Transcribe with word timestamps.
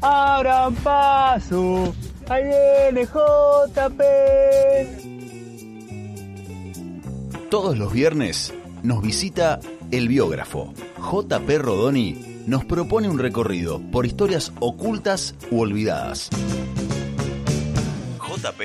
Abran 0.00 0.74
paso, 0.76 1.92
ahí 2.28 2.44
viene 2.44 3.04
JP. 3.06 4.00
Todos 7.50 7.76
los 7.78 7.92
viernes 7.92 8.54
nos 8.82 9.02
visita 9.02 9.58
el 9.90 10.06
biógrafo. 10.06 10.72
JP 10.98 11.48
Rodoni 11.58 12.42
nos 12.46 12.64
propone 12.64 13.08
un 13.08 13.18
recorrido 13.18 13.80
por 13.90 14.06
historias 14.06 14.52
ocultas 14.60 15.34
u 15.50 15.60
olvidadas. 15.60 16.30
JP 18.18 18.62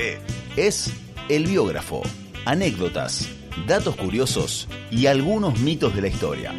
es 0.56 0.92
el 1.30 1.48
biógrafo. 1.48 2.04
Anécdotas, 2.46 3.28
datos 3.68 3.96
curiosos 3.96 4.68
y 4.92 5.08
algunos 5.08 5.60
mitos 5.60 5.96
de 5.96 6.02
la 6.02 6.08
historia. 6.10 6.54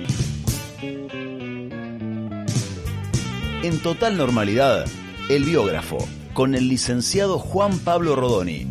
En 3.64 3.78
total 3.78 4.18
normalidad, 4.18 4.84
el 5.30 5.44
biógrafo, 5.44 5.96
con 6.34 6.54
el 6.54 6.68
licenciado 6.68 7.38
Juan 7.38 7.78
Pablo 7.78 8.14
Rodoni. 8.14 8.68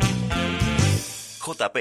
JP. 1.44 1.78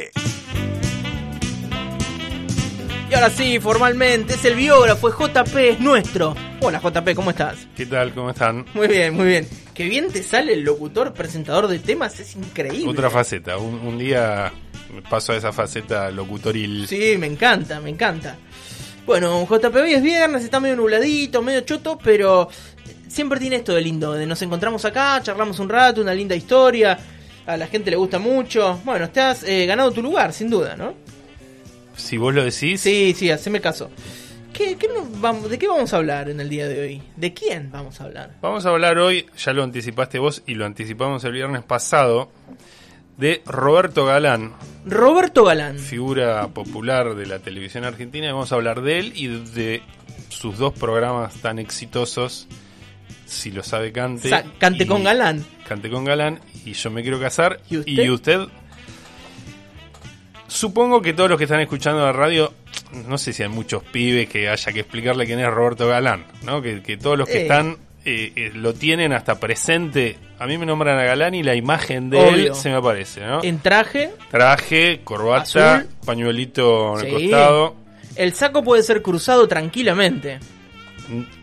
Y 3.10 3.14
ahora 3.14 3.28
sí, 3.28 3.60
formalmente, 3.60 4.32
es 4.32 4.44
el 4.46 4.54
biógrafo, 4.54 5.10
es 5.10 5.14
JP, 5.14 5.56
es 5.58 5.78
nuestro. 5.78 6.34
Hola 6.62 6.80
JP, 6.80 7.14
¿cómo 7.14 7.32
estás? 7.32 7.68
¿Qué 7.76 7.84
tal? 7.84 8.14
¿Cómo 8.14 8.30
están? 8.30 8.64
Muy 8.72 8.88
bien, 8.88 9.12
muy 9.12 9.26
bien. 9.26 9.46
Qué 9.74 9.84
bien 9.90 10.10
te 10.10 10.22
sale 10.22 10.54
el 10.54 10.62
locutor, 10.62 11.12
presentador 11.12 11.68
de 11.68 11.80
temas, 11.80 12.18
es 12.18 12.34
increíble. 12.34 12.88
Otra 12.88 13.10
faceta. 13.10 13.58
Un, 13.58 13.74
un 13.74 13.98
día 13.98 14.50
paso 15.10 15.34
a 15.34 15.36
esa 15.36 15.52
faceta 15.52 16.10
locutoril. 16.10 16.88
Sí, 16.88 17.16
me 17.18 17.26
encanta, 17.26 17.78
me 17.78 17.90
encanta. 17.90 18.38
Bueno, 19.04 19.44
JP, 19.46 19.74
hoy 19.74 19.94
es 19.94 20.02
viernes, 20.02 20.44
está 20.44 20.60
medio 20.60 20.76
nubladito, 20.76 21.42
medio 21.42 21.62
choto, 21.62 21.98
pero 22.02 22.48
siempre 23.12 23.38
tiene 23.38 23.56
esto 23.56 23.74
de 23.74 23.82
lindo, 23.82 24.12
de 24.12 24.26
nos 24.26 24.40
encontramos 24.42 24.84
acá, 24.84 25.20
charlamos 25.22 25.58
un 25.58 25.68
rato, 25.68 26.00
una 26.00 26.14
linda 26.14 26.34
historia, 26.34 26.98
a 27.46 27.56
la 27.56 27.66
gente 27.66 27.90
le 27.90 27.96
gusta 27.96 28.18
mucho. 28.18 28.80
Bueno, 28.84 29.10
te 29.10 29.20
has 29.20 29.42
eh, 29.44 29.66
ganado 29.66 29.90
tu 29.92 30.02
lugar, 30.02 30.32
sin 30.32 30.48
duda, 30.48 30.76
¿no? 30.76 30.94
Si 31.94 32.16
vos 32.16 32.34
lo 32.34 32.42
decís. 32.42 32.80
Sí, 32.80 33.14
sí, 33.16 33.30
haceme 33.30 33.60
caso. 33.60 33.90
¿Qué, 34.52 34.76
qué 34.76 34.88
nos 34.88 35.20
vamos, 35.20 35.50
¿De 35.50 35.58
qué 35.58 35.68
vamos 35.68 35.92
a 35.92 35.96
hablar 35.98 36.30
en 36.30 36.40
el 36.40 36.48
día 36.48 36.68
de 36.68 36.80
hoy? 36.80 37.02
¿De 37.16 37.32
quién 37.32 37.70
vamos 37.70 38.00
a 38.00 38.04
hablar? 38.04 38.36
Vamos 38.40 38.64
a 38.64 38.70
hablar 38.70 38.98
hoy, 38.98 39.26
ya 39.36 39.52
lo 39.52 39.62
anticipaste 39.62 40.18
vos 40.18 40.42
y 40.46 40.54
lo 40.54 40.64
anticipamos 40.64 41.24
el 41.24 41.32
viernes 41.32 41.62
pasado, 41.62 42.30
de 43.18 43.42
Roberto 43.46 44.06
Galán. 44.06 44.52
Roberto 44.86 45.44
Galán. 45.44 45.78
Figura 45.78 46.48
popular 46.48 47.14
de 47.14 47.26
la 47.26 47.38
televisión 47.38 47.84
argentina. 47.84 48.32
Vamos 48.32 48.52
a 48.52 48.54
hablar 48.54 48.82
de 48.82 48.98
él 48.98 49.12
y 49.14 49.28
de 49.28 49.82
sus 50.28 50.58
dos 50.58 50.72
programas 50.72 51.34
tan 51.36 51.58
exitosos. 51.58 52.48
Si 53.26 53.50
lo 53.50 53.62
sabe, 53.62 53.92
cante. 53.92 54.28
Sa 54.28 54.44
cante 54.58 54.84
y- 54.84 54.86
con 54.86 55.02
Galán. 55.04 55.44
Cante 55.68 55.88
con 55.90 56.04
Galán 56.04 56.40
y 56.64 56.72
yo 56.72 56.90
me 56.90 57.02
quiero 57.02 57.18
casar. 57.20 57.60
¿Y 57.70 57.78
usted? 57.78 57.92
Y 57.92 58.10
usted. 58.10 58.40
Supongo 60.48 61.00
que 61.00 61.14
todos 61.14 61.30
los 61.30 61.38
que 61.38 61.44
están 61.44 61.60
escuchando 61.60 62.02
la 62.04 62.12
radio, 62.12 62.52
no 63.08 63.16
sé 63.16 63.32
si 63.32 63.42
hay 63.42 63.48
muchos 63.48 63.82
pibes 63.84 64.28
que 64.28 64.48
haya 64.50 64.72
que 64.72 64.80
explicarle 64.80 65.24
quién 65.24 65.40
es 65.40 65.48
Roberto 65.50 65.88
Galán, 65.88 66.26
¿no? 66.42 66.60
Que, 66.60 66.82
que 66.82 66.98
todos 66.98 67.16
los 67.16 67.26
que 67.26 67.38
Eh. 67.38 67.42
están 67.42 67.78
eh, 68.04 68.32
eh, 68.36 68.50
lo 68.54 68.74
tienen 68.74 69.12
hasta 69.12 69.38
presente. 69.40 70.18
A 70.38 70.46
mí 70.46 70.58
me 70.58 70.66
nombran 70.66 70.98
a 70.98 71.04
Galán 71.04 71.34
y 71.34 71.42
la 71.42 71.54
imagen 71.54 72.10
de 72.10 72.18
Obvio. 72.18 72.48
él 72.48 72.54
se 72.54 72.68
me 72.68 72.74
aparece, 72.76 73.20
¿no? 73.20 73.42
En 73.44 73.60
traje, 73.60 74.10
Traje, 74.30 75.00
corbata, 75.04 75.76
Azul. 75.76 75.88
pañuelito 76.04 76.98
en 77.00 77.06
el 77.06 77.12
costado. 77.14 77.76
el 78.16 78.34
saco 78.34 78.62
puede 78.62 78.82
ser 78.82 79.00
cruzado 79.00 79.46
tranquilamente. 79.48 80.38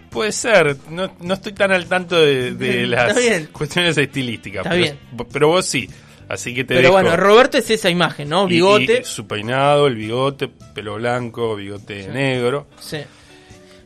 Puede 0.10 0.32
ser, 0.32 0.76
no, 0.90 1.12
no 1.22 1.34
estoy 1.36 1.54
tan 1.54 1.72
al 1.72 1.86
tanto 1.88 2.20
de, 2.20 2.54
de 2.54 2.88
las 2.88 3.14
cuestiones 3.52 3.98
estilísticas. 3.98 4.60
Está 4.66 4.72
pero, 4.72 4.82
bien. 4.82 5.00
pero 5.32 5.48
vos 5.50 5.66
sí, 5.66 5.88
así 6.28 6.54
que 6.54 6.64
te 6.64 6.70
Pero 6.76 6.82
dejo. 6.90 6.94
bueno, 6.94 7.16
Roberto 7.16 7.58
es 7.60 7.70
esa 7.70 7.90
imagen, 7.90 8.28
¿no? 8.30 8.48
Bigote. 8.48 9.02
y 9.02 9.06
su 9.06 9.28
peinado, 9.28 9.86
el 9.88 9.96
bigote, 9.96 10.48
pelo 10.48 10.96
blanco, 10.96 11.56
bigote 11.56 12.08
negro. 12.08 12.68
Sí. 12.80 12.98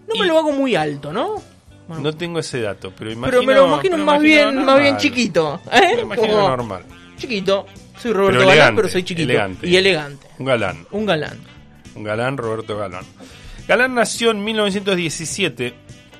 No 0.07 0.15
y- 0.15 0.19
me 0.21 0.25
lo 0.27 0.37
hago 0.39 0.51
muy 0.53 0.75
alto, 0.75 1.11
¿no? 1.11 1.41
Bueno, 1.87 2.03
No 2.03 2.13
tengo 2.15 2.39
ese 2.39 2.61
dato, 2.61 2.93
pero 2.97 3.11
imagino. 3.11 3.39
pero 3.41 3.43
me 3.43 3.53
lo 3.53 3.67
imagino 3.67 3.97
más 3.97 4.23
imagino 4.23 4.51
bien, 4.51 4.65
más 4.65 4.79
bien 4.79 4.97
chiquito. 4.97 5.59
Me 5.69 5.77
¿eh? 5.79 5.95
lo 5.97 6.01
imagino 6.03 6.27
Como 6.29 6.47
normal. 6.47 6.83
Chiquito. 7.17 7.65
Soy 8.01 8.11
Roberto 8.13 8.39
Pero 8.39 8.49
Galán, 8.49 8.75
pero 8.77 8.87
soy 8.87 9.03
chiquito. 9.03 9.29
elegante. 9.29 9.67
Y 9.67 9.75
elegante. 9.75 10.27
Un 10.39 10.45
galán. 10.45 10.87
Un 10.91 11.05
galán. 11.05 11.37
Un 11.95 12.03
galán, 12.03 12.37
Roberto 12.37 12.77
Galán. 12.77 13.05
Galán 13.67 13.93
nació 13.95 14.31
en 14.31 14.43
1917 14.43 15.73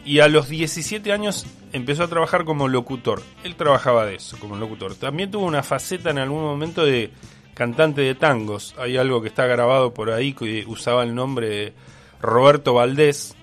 y 0.06 0.20
a 0.20 0.28
los 0.28 0.50
17 0.50 1.12
años 1.12 1.46
empezó 1.72 2.04
a 2.04 2.08
trabajar 2.08 2.46
como 2.46 2.68
locutor. 2.68 3.22
Él 3.44 3.56
trabajaba 3.56 4.06
de 4.06 4.16
eso, 4.16 4.38
como 4.40 4.56
locutor. 4.56 4.96
También 4.96 5.32
tuvo 5.32 5.46
una 5.46 5.64
faceta 5.64 6.10
en 6.10 6.18
algún 6.18 6.42
momento 6.42 6.86
de 6.86 7.12
cantante 7.54 8.02
de 8.02 8.16
tangos. 8.16 8.76
Hay 8.78 8.98
algo 8.98 9.22
que 9.22 9.30
está 9.30 9.46
grabado 9.46 9.94
por 9.94 10.12
ahí 10.12 10.34
que 10.34 10.66
usaba 10.68 11.04
el 11.04 11.16
nombre 11.16 11.48
de 11.48 11.74
Roberto 12.22 12.74
Valdés. 12.74 13.36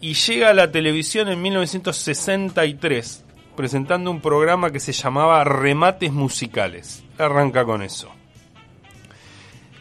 Y 0.00 0.14
llega 0.14 0.50
a 0.50 0.54
la 0.54 0.70
televisión 0.70 1.28
en 1.28 1.42
1963 1.42 3.24
presentando 3.56 4.10
un 4.10 4.20
programa 4.20 4.70
que 4.70 4.80
se 4.80 4.92
llamaba 4.92 5.44
Remates 5.44 6.12
Musicales. 6.12 7.04
Arranca 7.18 7.64
con 7.64 7.82
eso. 7.82 8.10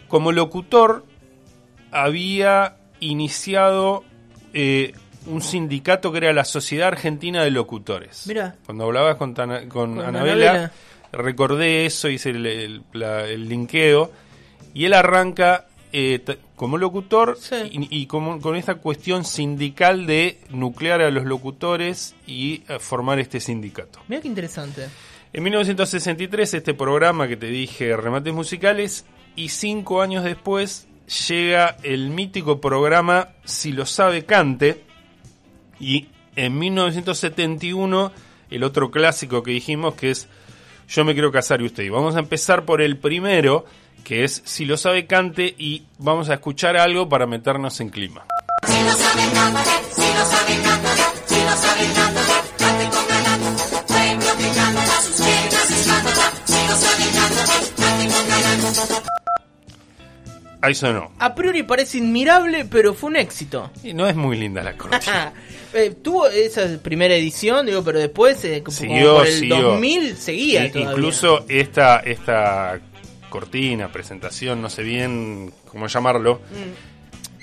Como 0.08 0.32
locutor 0.32 1.06
había 1.92 2.78
iniciado 3.00 4.04
eh, 4.54 4.94
un 5.28 5.42
sindicato 5.42 6.12
que 6.12 6.18
era 6.20 6.34
la 6.34 6.46
Sociedad 6.46 6.88
Argentina 6.90 7.44
de 7.44 7.52
Locutores. 7.52 8.26
Mira. 8.28 8.56
Cuando 8.66 8.86
hablabas 8.86 9.16
con, 9.18 9.34
Tana- 9.34 9.62
con 9.70 9.96
Con 9.96 10.00
Anabela, 10.06 10.50
Anabela. 10.52 10.72
recordé 11.12 11.86
eso, 11.86 12.10
hice 12.10 12.30
el, 12.32 12.46
el- 12.46 12.82
la- 12.94 13.28
el 13.28 13.48
linkeo, 13.48 14.12
y 14.74 14.86
él 14.86 14.94
arranca 14.94 15.66
eh, 15.94 16.24
como 16.56 16.78
locutor 16.78 17.38
Sí. 17.38 17.56
y, 17.70 18.02
y 18.02 18.06
como- 18.06 18.40
con 18.40 18.56
esta 18.56 18.76
cuestión 18.76 19.26
sindical 19.26 20.06
de 20.08 20.40
nuclear 20.50 21.02
a 21.02 21.12
los 21.12 21.26
locutores 21.26 22.16
y 22.26 22.64
eh, 22.70 22.80
formar 22.80 23.20
este 23.20 23.42
sindicato. 23.42 24.00
Mira 24.08 24.22
qué 24.22 24.30
interesante. 24.30 24.88
En 25.34 25.44
1963 25.44 26.54
este 26.54 26.74
programa 26.74 27.28
que 27.28 27.36
te 27.38 27.48
dije, 27.48 27.96
Remates 27.98 28.34
Musicales, 28.34 29.06
y 29.36 29.50
cinco 29.50 30.02
años 30.02 30.24
después 30.24 30.88
llega 31.28 31.76
el 31.84 32.10
mítico 32.10 32.62
programa 32.62 33.30
Si 33.44 33.72
lo 33.74 33.86
sabe 33.86 34.24
cante, 34.26 34.82
y 35.82 36.08
en 36.36 36.58
1971 36.58 38.12
el 38.52 38.64
otro 38.64 38.92
clásico 38.92 39.44
que 39.44 39.52
dijimos 39.52 39.96
que 39.96 40.12
es 40.12 40.28
Yo 40.88 41.04
me 41.04 41.14
quiero 41.14 41.32
casar 41.32 41.62
y 41.62 41.66
usted. 41.66 41.84
Y 41.84 41.90
vamos 41.90 42.16
a 42.16 42.20
empezar 42.20 42.66
por 42.66 42.82
el 42.82 42.98
primero, 42.98 43.66
que 44.04 44.24
es 44.24 44.42
Si 44.46 44.66
lo 44.66 44.78
sabe 44.78 45.08
cante, 45.08 45.56
y 45.58 45.84
vamos 45.98 46.30
a 46.30 46.36
escuchar 46.36 46.78
algo 46.78 47.10
para 47.10 47.26
meternos 47.26 47.80
en 47.80 47.90
clima. 47.90 48.26
Ahí 60.64 60.76
sonó. 60.76 61.12
A 61.18 61.34
priori 61.34 61.64
parece 61.64 61.98
admirable, 61.98 62.66
pero 62.66 62.94
fue 62.94 63.10
un 63.10 63.16
éxito. 63.16 63.72
Y 63.84 63.94
no 63.94 64.08
es 64.08 64.16
muy 64.16 64.38
linda 64.38 64.62
la 64.62 64.78
cortina. 64.78 65.34
Eh, 65.74 65.94
tuvo 66.02 66.28
esa 66.28 66.68
primera 66.82 67.16
edición, 67.16 67.66
digo, 67.66 67.84
pero 67.84 68.00
después, 68.00 68.44
eh, 68.46 68.62
como, 68.64 68.76
Siguió, 68.78 69.18
por 69.18 69.28
el 69.28 69.34
siguió. 69.34 69.62
2000, 69.62 70.18
seguía. 70.18 70.66
Incluso 70.66 71.46
esta, 71.48 72.00
esta 72.00 72.80
cortina, 73.30 73.92
presentación, 73.92 74.62
no 74.62 74.70
sé 74.70 74.84
bien 74.84 75.54
cómo 75.70 75.88
llamarlo, 75.88 76.42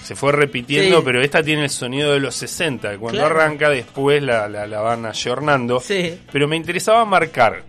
se 0.03 0.15
fue 0.15 0.33
repitiendo, 0.33 0.99
Sí. 0.99 1.03
pero 1.05 1.23
esta 1.23 1.43
tiene 1.43 1.65
el 1.65 1.71
sonido 1.71 2.13
de 2.13 2.21
los 2.21 2.35
60. 2.35 2.91
que 2.93 2.99
Cuando 2.99 3.21
Claro. 3.21 3.35
arranca, 3.41 3.71
después 3.71 4.23
la, 4.23 4.49
la, 4.49 4.67
la 4.67 4.81
van 4.81 5.07
ayornando. 5.07 5.81
Sí. 5.81 6.19
Pero 6.31 6.47
me 6.49 6.57
interesaba 6.57 7.05
marcar. 7.05 7.65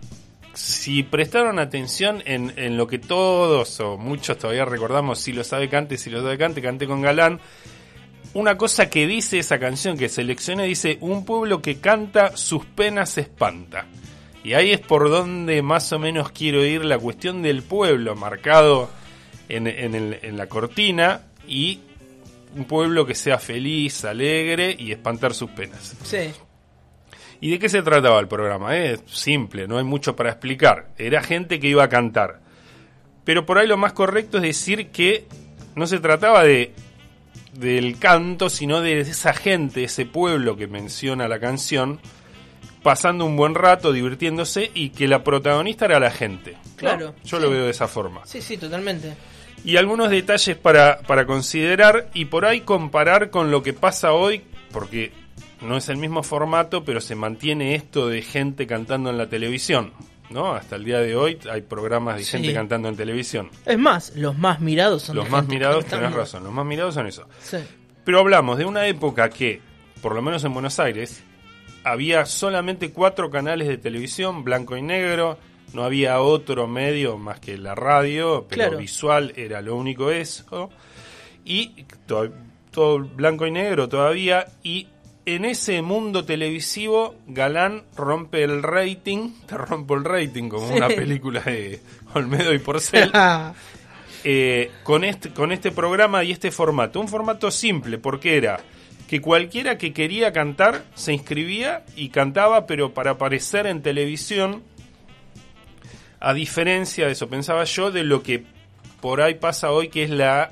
Si 0.52 1.02
prestaron 1.04 1.58
atención 1.58 2.22
en, 2.26 2.52
en 2.56 2.76
lo 2.76 2.86
que 2.86 2.98
todos 2.98 3.80
o 3.80 3.96
muchos 3.96 4.36
todavía 4.36 4.64
recordamos, 4.64 5.18
si 5.20 5.32
lo 5.32 5.42
sabe 5.44 5.68
cante, 5.68 5.96
si 5.96 6.10
lo 6.10 6.20
sabe 6.22 6.36
cante, 6.36 6.60
cante 6.60 6.86
con 6.86 7.00
galán, 7.00 7.40
una 8.34 8.56
cosa 8.56 8.88
que 8.88 9.06
dice 9.06 9.38
esa 9.38 9.58
canción 9.58 9.96
que 9.98 10.08
seleccioné 10.08 10.64
dice, 10.64 10.98
un 11.00 11.24
pueblo 11.24 11.60
que 11.62 11.80
canta 11.80 12.36
sus 12.36 12.64
penas 12.64 13.18
espanta. 13.18 13.86
Y 14.44 14.54
ahí 14.54 14.70
es 14.72 14.80
por 14.80 15.10
donde 15.10 15.62
más 15.62 15.92
o 15.92 15.98
menos 15.98 16.30
quiero 16.30 16.64
ir 16.64 16.84
la 16.84 16.98
cuestión 16.98 17.42
del 17.42 17.62
pueblo, 17.62 18.14
marcado 18.16 18.88
en, 19.48 19.66
en 19.66 19.94
el- 19.94 20.18
en 20.22 20.36
la 20.36 20.46
cortina, 20.46 21.22
y 21.46 21.80
un 22.56 22.64
pueblo 22.64 23.04
que 23.04 23.14
sea 23.14 23.38
feliz, 23.38 24.04
alegre 24.04 24.74
y 24.78 24.92
espantar 24.92 25.34
sus 25.34 25.50
penas. 25.50 25.96
Sí. 26.04 26.30
¿Y 27.40 27.50
de 27.50 27.58
qué 27.58 27.68
se 27.68 27.82
trataba 27.82 28.20
el 28.20 28.28
programa? 28.28 28.76
Es 28.76 29.02
simple, 29.06 29.66
no 29.66 29.78
hay 29.78 29.84
mucho 29.84 30.14
para 30.14 30.30
explicar. 30.30 30.90
Era 30.98 31.22
gente 31.22 31.58
que 31.58 31.68
iba 31.68 31.84
a 31.84 31.88
cantar. 31.88 32.40
Pero 33.24 33.44
por 33.46 33.58
ahí 33.58 33.66
lo 33.66 33.76
más 33.76 33.92
correcto 33.92 34.36
es 34.38 34.42
decir 34.42 34.88
que 34.88 35.26
no 35.74 35.86
se 35.86 36.00
trataba 36.00 36.42
de 36.44 36.72
del 37.54 37.98
canto, 37.98 38.48
sino 38.48 38.80
de 38.80 39.00
esa 39.00 39.32
gente, 39.32 39.84
ese 39.84 40.06
pueblo 40.06 40.56
que 40.56 40.66
menciona 40.66 41.28
la 41.28 41.40
canción, 41.40 42.00
pasando 42.82 43.24
un 43.24 43.36
buen 43.36 43.54
rato, 43.54 43.92
divirtiéndose 43.92 44.70
y 44.74 44.90
que 44.90 45.08
la 45.08 45.22
protagonista 45.24 45.84
era 45.84 46.00
la 46.00 46.10
gente. 46.10 46.52
¿no? 46.52 46.76
Claro, 46.76 47.14
Yo 47.24 47.36
sí. 47.38 47.42
lo 47.42 47.50
veo 47.50 47.64
de 47.64 47.70
esa 47.70 47.88
forma. 47.88 48.24
Sí, 48.24 48.40
sí, 48.40 48.56
totalmente. 48.56 49.14
Y 49.64 49.76
algunos 49.76 50.08
detalles 50.10 50.56
para, 50.56 50.98
para 51.00 51.26
considerar 51.26 52.08
y 52.14 52.26
por 52.26 52.46
ahí 52.46 52.62
comparar 52.62 53.30
con 53.30 53.50
lo 53.50 53.62
que 53.62 53.74
pasa 53.74 54.12
hoy, 54.12 54.42
porque 54.72 55.12
no 55.60 55.76
es 55.76 55.88
el 55.90 55.98
mismo 55.98 56.22
formato, 56.22 56.84
pero 56.84 57.00
se 57.00 57.14
mantiene 57.14 57.74
esto 57.74 58.08
de 58.08 58.22
gente 58.22 58.66
cantando 58.66 59.10
en 59.10 59.18
la 59.18 59.28
televisión. 59.28 59.92
¿No? 60.30 60.52
Hasta 60.54 60.76
el 60.76 60.84
día 60.84 61.00
de 61.00 61.14
hoy 61.16 61.38
hay 61.50 61.62
programas 61.62 62.16
de 62.16 62.24
Sí. 62.24 62.32
gente 62.32 62.54
cantando 62.54 62.88
en 62.88 62.96
televisión. 62.96 63.50
Es 63.66 63.78
más, 63.78 64.14
los 64.16 64.36
más 64.38 64.60
mirados 64.60 65.02
son 65.02 65.16
Los 65.16 65.28
más 65.30 65.46
mirados, 65.46 65.84
cantando. 65.84 66.06
tenés 66.06 66.16
razón, 66.18 66.44
los 66.44 66.52
más 66.52 66.64
mirados 66.66 66.94
son 66.94 67.06
eso. 67.06 67.26
Sí. 67.42 67.58
Pero 68.04 68.20
hablamos 68.20 68.58
de 68.58 68.64
una 68.64 68.86
época 68.86 69.28
que, 69.28 69.60
por 70.00 70.14
lo 70.14 70.22
menos 70.22 70.42
en 70.44 70.52
Buenos 70.54 70.78
Aires, 70.80 71.22
había 71.84 72.26
solamente 72.26 72.90
cuatro 72.92 73.30
canales 73.30 73.68
de 73.68 73.78
televisión, 73.78 74.44
blanco 74.44 74.76
y 74.76 74.82
negro, 74.82 75.38
no 75.72 75.84
había 75.84 76.20
otro 76.20 76.66
medio 76.66 77.16
más 77.18 77.40
que 77.40 77.56
la 77.56 77.74
radio, 77.74 78.46
pero 78.48 78.62
Claro. 78.62 78.78
visual 78.78 79.32
era 79.36 79.60
lo 79.62 79.76
único 79.76 80.10
eso, 80.10 80.70
y 81.44 81.84
to- 82.06 82.32
todo 82.70 82.98
blanco 83.00 83.46
y 83.46 83.50
negro 83.50 83.88
todavía, 83.88 84.46
y 84.62 84.88
en 85.34 85.44
ese 85.44 85.82
mundo 85.82 86.24
televisivo, 86.24 87.14
Galán 87.26 87.82
rompe 87.96 88.42
el 88.44 88.62
rating, 88.62 89.30
te 89.46 89.56
rompo 89.56 89.94
el 89.94 90.04
rating 90.04 90.48
como 90.48 90.68
Sí. 90.68 90.74
una 90.74 90.88
película 90.88 91.40
de 91.40 91.80
Olmedo 92.14 92.52
y 92.54 92.58
Porcel, 92.58 93.10
eh, 94.24 94.70
con, 94.82 95.04
este, 95.04 95.30
con 95.30 95.52
este 95.52 95.70
programa 95.70 96.24
y 96.24 96.32
este 96.32 96.50
formato. 96.50 97.00
Un 97.00 97.08
formato 97.08 97.50
simple, 97.50 97.98
porque 97.98 98.36
era 98.36 98.60
que 99.08 99.20
cualquiera 99.20 99.76
que 99.76 99.92
quería 99.92 100.32
cantar 100.32 100.84
se 100.94 101.12
inscribía 101.12 101.84
y 101.96 102.10
cantaba, 102.10 102.66
pero 102.66 102.94
para 102.94 103.12
aparecer 103.12 103.66
en 103.66 103.82
televisión, 103.82 104.62
a 106.20 106.32
diferencia 106.34 107.06
de 107.06 107.12
eso, 107.12 107.28
pensaba 107.28 107.64
yo, 107.64 107.90
de 107.90 108.04
lo 108.04 108.22
que 108.22 108.44
por 109.00 109.20
ahí 109.22 109.34
pasa 109.34 109.70
hoy, 109.72 109.88
que 109.88 110.02
es 110.04 110.10
la 110.10 110.50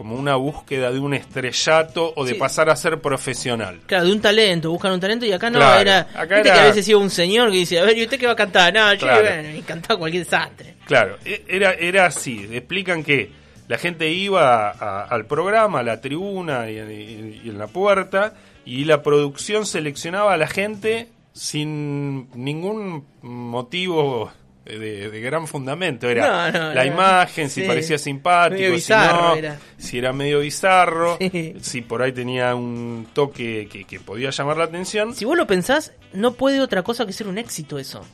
como 0.00 0.14
una 0.16 0.34
búsqueda 0.36 0.90
de 0.90 0.98
un 0.98 1.12
estrellato 1.12 2.14
o 2.16 2.24
de 2.24 2.32
Sí. 2.32 2.38
pasar 2.38 2.70
a 2.70 2.74
ser 2.76 3.02
profesional. 3.02 3.80
Claro, 3.84 4.06
de 4.06 4.12
un 4.12 4.20
talento, 4.22 4.70
buscan 4.70 4.92
un 4.92 5.00
talento 5.00 5.26
y 5.26 5.32
acá 5.32 5.50
no, 5.50 5.58
Claro, 5.58 5.78
era... 5.82 6.00
acá 6.14 6.36
viste 6.36 6.40
era- 6.48 6.54
que 6.54 6.60
a 6.60 6.64
veces 6.64 6.88
iba 6.88 6.98
un 6.98 7.10
señor 7.10 7.50
que 7.50 7.58
dice, 7.58 7.78
a 7.78 7.82
ver, 7.84 7.98
¿y 7.98 8.04
usted 8.04 8.18
qué 8.18 8.24
va 8.24 8.32
a 8.32 8.36
cantar? 8.36 8.72
No, 8.72 8.90
yo 8.94 9.00
Claro. 9.00 9.20
bueno, 9.28 9.58
y 9.58 9.60
cantaba 9.60 9.98
cualquier 9.98 10.24
desastre. 10.24 10.76
Claro, 10.86 11.18
e- 11.22 11.44
era, 11.48 11.74
era 11.74 12.06
así. 12.06 12.48
Explican 12.50 13.04
que 13.04 13.30
la 13.68 13.76
gente 13.76 14.08
iba 14.10 14.70
a- 14.70 14.70
a- 14.70 15.04
al 15.04 15.26
programa, 15.26 15.80
a 15.80 15.82
la 15.82 16.00
tribuna 16.00 16.70
y, 16.70 16.78
y- 16.78 17.40
y 17.44 17.48
en 17.50 17.58
la 17.58 17.66
puerta, 17.66 18.32
y 18.64 18.86
la 18.86 19.02
producción 19.02 19.66
seleccionaba 19.66 20.32
a 20.32 20.38
la 20.38 20.46
gente 20.46 21.08
sin 21.34 22.30
ningún 22.34 23.04
motivo 23.20 24.32
de, 24.64 25.10
de 25.10 25.20
gran 25.20 25.46
fundamento. 25.46 26.08
Era 26.08 26.50
No, 26.50 26.58
no, 26.68 26.74
la 26.74 26.86
imagen, 26.86 27.48
si 27.50 27.62
sí. 27.62 27.66
parecía 27.66 27.98
simpático, 27.98 28.78
si 28.78 28.92
no, 28.92 29.34
era. 29.36 29.58
si 29.78 29.98
era 29.98 30.12
medio 30.12 30.40
bizarro, 30.40 31.16
Sí. 31.18 31.54
si 31.60 31.80
por 31.82 32.02
ahí 32.02 32.12
tenía 32.12 32.54
un 32.54 33.08
toque 33.12 33.68
que, 33.70 33.84
que 33.84 33.98
podía 34.00 34.30
llamar 34.30 34.56
la 34.58 34.64
atención. 34.64 35.14
Si 35.14 35.24
vos 35.24 35.36
lo 35.36 35.46
pensás, 35.46 35.92
no 36.12 36.32
puede 36.34 36.60
otra 36.60 36.82
cosa 36.82 37.06
que 37.06 37.12
ser 37.12 37.26
un 37.28 37.38
éxito 37.38 37.78
eso. 37.78 38.04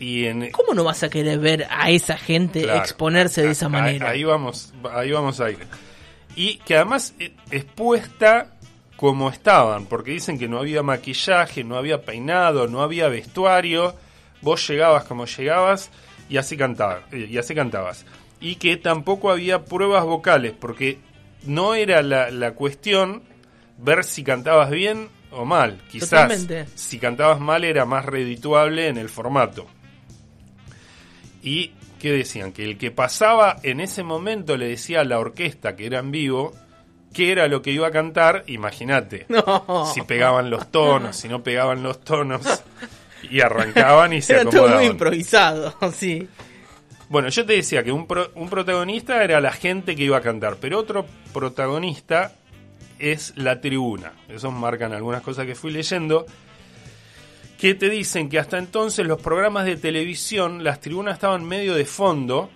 Y 0.00 0.24
en, 0.24 0.50
¿Cómo 0.50 0.74
no 0.74 0.82
vas 0.82 1.02
a 1.04 1.08
querer 1.08 1.38
ver 1.38 1.66
a 1.70 1.88
esa 1.90 2.16
gente 2.18 2.62
Claro. 2.62 2.80
exponerse 2.80 3.42
de 3.42 3.50
esa 3.52 3.68
manera? 3.68 4.10
Ahí 4.10 4.24
vamos, 4.24 4.72
ahí 4.92 5.12
vamos 5.12 5.40
a 5.40 5.50
ir. 5.50 5.58
Y 6.36 6.56
que 6.58 6.74
además 6.76 7.14
eh, 7.20 7.32
expuesta 7.52 8.56
como 8.96 9.28
estaban, 9.28 9.86
porque 9.86 10.10
dicen 10.12 10.36
que 10.38 10.48
no 10.48 10.58
había 10.58 10.82
maquillaje, 10.82 11.62
no 11.62 11.76
había 11.76 12.02
peinado, 12.02 12.66
no 12.66 12.82
había 12.82 13.08
vestuario. 13.08 13.94
Vos 14.44 14.68
llegabas 14.68 15.04
como 15.04 15.26
llegabas 15.26 15.90
y 16.28 16.36
así 16.36 16.56
cantabas, 16.56 17.02
y 17.12 17.36
así 17.36 17.54
cantabas. 17.54 18.06
Y 18.40 18.56
que 18.56 18.76
tampoco 18.76 19.30
había 19.30 19.64
pruebas 19.64 20.04
vocales, 20.04 20.52
porque 20.52 20.98
no 21.44 21.74
era 21.74 22.02
la, 22.02 22.30
la 22.30 22.52
cuestión 22.52 23.22
ver 23.78 24.04
si 24.04 24.22
cantabas 24.22 24.70
bien 24.70 25.08
o 25.30 25.44
mal. 25.44 25.80
Quizás 25.90 26.10
Totalmente. 26.10 26.66
si 26.74 26.98
cantabas 26.98 27.40
mal 27.40 27.64
era 27.64 27.84
más 27.84 28.04
redituable 28.04 28.88
en 28.88 28.98
el 28.98 29.08
formato. 29.08 29.66
Y 31.42 31.72
que 31.98 32.12
decían 32.12 32.52
que 32.52 32.64
el 32.64 32.78
que 32.78 32.90
pasaba 32.90 33.56
en 33.62 33.80
ese 33.80 34.02
momento 34.02 34.56
le 34.56 34.68
decía 34.68 35.00
a 35.00 35.04
la 35.04 35.18
orquesta 35.18 35.74
que 35.74 35.86
era 35.86 35.98
en 36.00 36.10
vivo 36.10 36.52
qué 37.14 37.32
era 37.32 37.48
lo 37.48 37.62
que 37.62 37.70
iba 37.70 37.86
a 37.86 37.90
cantar, 37.90 38.44
imagínate. 38.46 39.26
No. 39.30 39.90
Si 39.92 40.02
pegaban 40.02 40.50
los 40.50 40.70
tonos, 40.70 41.16
si 41.16 41.28
no 41.28 41.42
pegaban 41.42 41.82
los 41.82 42.00
tonos 42.00 42.42
y 43.30 43.40
arrancaban 43.40 44.12
y 44.12 44.22
se 44.22 44.34
Era 44.34 44.42
todo 44.44 44.52
muy 44.52 44.58
acomodaban. 44.60 44.84
improvisado, 44.92 45.74
sí. 45.94 46.28
Bueno, 47.08 47.28
yo 47.28 47.44
te 47.44 47.52
decía 47.54 47.82
que 47.84 47.92
un, 47.92 48.06
pro- 48.06 48.30
un 48.34 48.48
protagonista 48.48 49.22
era 49.22 49.40
la 49.40 49.52
gente 49.52 49.94
que 49.94 50.04
iba 50.04 50.16
a 50.16 50.20
cantar, 50.22 50.56
pero 50.60 50.78
otro 50.78 51.06
protagonista 51.32 52.32
es 52.98 53.32
la 53.36 53.60
tribuna. 53.60 54.12
Esos 54.28 54.52
marcan 54.52 54.92
algunas 54.92 55.22
cosas 55.22 55.46
que 55.46 55.54
fui 55.54 55.70
leyendo. 55.72 56.26
Que 57.58 57.74
te 57.74 57.88
dicen 57.88 58.28
que 58.28 58.38
hasta 58.38 58.58
entonces 58.58 59.06
los 59.06 59.20
programas 59.22 59.64
de 59.64 59.76
televisión, 59.76 60.64
las 60.64 60.80
tribunas 60.80 61.14
estaban 61.14 61.44
medio 61.44 61.74
de 61.74 61.84
fondo, 61.84 62.50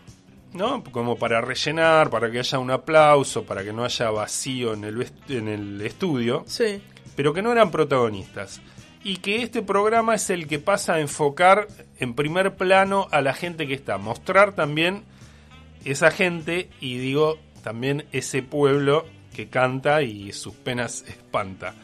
¿no? 0.52 0.82
Como 0.84 1.16
para 1.16 1.40
rellenar, 1.40 2.10
para 2.10 2.30
que 2.30 2.40
haya 2.40 2.58
un 2.58 2.70
aplauso, 2.70 3.44
para 3.44 3.62
que 3.62 3.72
no 3.72 3.84
haya 3.84 4.10
vacío 4.10 4.74
en 4.74 4.84
el, 4.84 5.06
en 5.28 5.48
el 5.48 5.80
estudio 5.82 6.44
Sí. 6.46 6.82
pero 7.16 7.32
que 7.32 7.42
no 7.42 7.52
eran 7.52 7.70
protagonistas. 7.70 8.60
Y 9.08 9.16
que 9.16 9.42
este 9.42 9.62
programa 9.62 10.16
es 10.16 10.28
el 10.28 10.46
que 10.46 10.58
pasa 10.58 10.92
a 10.96 11.00
enfocar 11.00 11.66
en 11.98 12.12
primer 12.12 12.56
plano 12.56 13.08
a 13.10 13.22
la 13.22 13.32
gente 13.32 13.66
que 13.66 13.72
está. 13.72 13.96
Mostrar 13.96 14.54
también 14.54 15.02
esa 15.82 16.10
gente 16.10 16.68
y 16.78 16.98
digo 16.98 17.38
también 17.62 18.04
ese 18.12 18.42
pueblo 18.42 19.06
que 19.34 19.48
canta 19.48 20.02
y 20.02 20.32
sus 20.34 20.52
penas 20.52 21.06
espanta. 21.08 21.74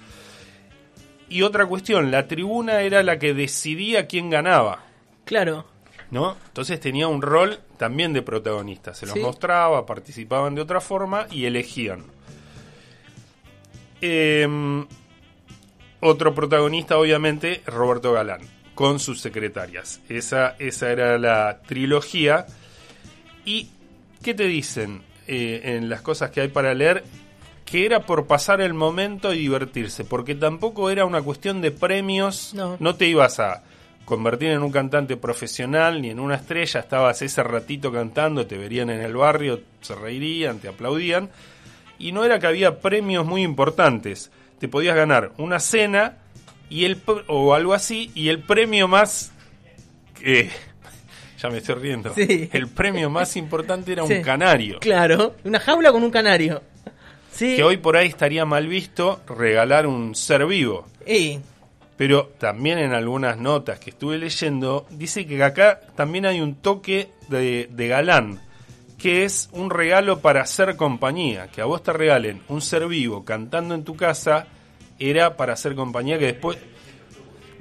Y 1.31 1.41
otra 1.41 1.65
cuestión, 1.65 2.11
la 2.11 2.29
tribuna 2.29 2.83
era 2.83 3.03
la 3.03 3.19
que 3.19 3.33
decidía 3.33 4.07
quién 4.07 4.29
ganaba. 4.29 4.85
Claro. 5.25 5.65
¿no? 6.11 6.37
Entonces 6.49 6.79
tenía 6.79 7.09
un 7.09 7.23
rol 7.23 7.59
también 7.79 8.13
de 8.13 8.21
protagonista. 8.21 8.93
Se 8.93 9.07
los 9.07 9.15
Sí. 9.15 9.21
mostraba, 9.21 9.87
participaban 9.87 10.55
de 10.55 10.61
otra 10.61 10.83
forma 10.83 11.27
y 11.31 11.47
elegían. 11.47 12.05
Em, 14.03 14.87
otro 16.05 16.35
protagonista, 16.35 16.99
obviamente, 16.99 17.63
Roberto 17.65 18.13
Galán, 18.13 18.43
con 18.75 19.01
sus 19.01 19.23
secretarias. 19.23 20.03
Esa, 20.11 20.55
esa 20.59 20.93
era 20.93 21.19
la 21.19 21.63
trilogía. 21.67 22.45
¿Y 23.47 23.71
qué 24.23 24.35
te 24.35 24.45
dicen 24.45 25.01
eh, 25.27 25.63
en 25.65 25.89
las 25.89 26.03
cosas 26.03 26.31
que 26.31 26.43
hay 26.43 26.49
para 26.49 26.75
leer? 26.75 27.05
Que 27.65 27.87
era 27.87 28.01
por 28.05 28.27
pasar 28.27 28.61
el 28.61 28.75
momento 28.75 29.33
y 29.33 29.39
divertirse, 29.39 30.05
porque 30.05 30.35
tampoco 30.35 30.91
era 30.91 31.07
una 31.07 31.23
cuestión 31.23 31.63
de 31.63 31.71
premios. 31.71 32.53
No. 32.53 32.95
te 32.97 33.07
ibas 33.07 33.41
a 33.41 33.63
convertir 34.05 34.51
en 34.51 34.63
un 34.63 34.71
cantante 34.71 35.17
profesional 35.17 36.03
ni 36.03 36.11
en 36.11 36.21
una 36.21 36.35
estrella, 36.35 36.81
estabas 36.81 37.23
ese 37.23 37.43
ratito 37.43 37.91
cantando, 37.91 38.47
te 38.47 38.59
verían 38.59 38.91
en 38.91 39.01
el 39.01 39.17
barrio, 39.17 39.63
se 39.81 39.95
reirían, 39.95 40.59
te 40.59 40.69
aplaudían. 40.69 41.31
Y 41.99 42.13
no 42.13 42.25
era 42.25 42.39
que 42.39 42.47
había 42.47 42.81
premios 42.81 43.25
muy 43.25 43.43
importantes. 43.43 44.31
Te 44.65 44.69
podías 44.71 44.97
ganar 44.97 45.33
una 45.37 45.61
cena 45.61 46.17
y 46.71 46.87
el 46.87 46.99
o 47.27 47.53
algo 47.53 47.75
así 47.75 48.11
y 48.15 48.31
el 48.31 48.39
premio 48.39 48.89
más 48.89 49.31
eh, 50.23 50.51
ya 51.39 51.51
me 51.51 51.59
estoy 51.59 51.75
riendo. 51.75 52.15
Sí. 52.15 52.49
El 52.51 52.69
premio 52.69 53.11
más 53.11 53.37
importante 53.37 53.93
era 53.93 54.07
Sí. 54.07 54.15
un 54.15 54.23
canario. 54.23 54.79
Claro. 54.81 55.35
Una 55.45 55.61
jaula 55.61 55.93
con 55.93 56.03
un 56.03 56.11
canario. 56.11 56.63
Sí. 57.31 57.57
Que 57.57 57.63
hoy 57.63 57.77
por 57.77 57.95
ahí 57.99 58.09
estaría 58.09 58.47
mal 58.47 58.67
visto 58.67 59.21
regalar 59.29 59.87
un 59.87 60.15
ser 60.15 60.47
vivo. 60.47 60.87
Pero 61.99 62.29
también 62.39 62.79
en 62.79 62.95
algunas 62.95 63.37
notas 63.37 63.79
que 63.79 63.91
estuve 63.91 64.17
leyendo, 64.17 64.87
dice 64.89 65.27
que 65.27 65.45
acá 65.45 65.79
también 65.95 66.25
hay 66.25 66.41
un 66.41 66.55
toque 66.55 67.11
de, 67.29 67.69
de 67.71 67.89
galán, 67.89 68.41
que 68.97 69.25
es 69.27 69.51
un 69.53 69.69
regalo 69.69 70.21
para 70.21 70.41
hacer 70.41 70.77
compañía. 70.77 71.49
Que 71.49 71.61
a 71.61 71.67
vos 71.67 71.83
te 71.83 71.93
regalen 71.93 72.41
un 72.49 72.63
ser 72.63 72.87
vivo 72.89 73.23
cantando 73.27 73.75
en 73.75 73.85
tu 73.85 73.95
casa, 73.97 74.47
era 74.99 75.37
para 75.37 75.55
hacer 75.55 75.75
compañía 75.75 76.19
que 76.19 76.27
después... 76.27 76.59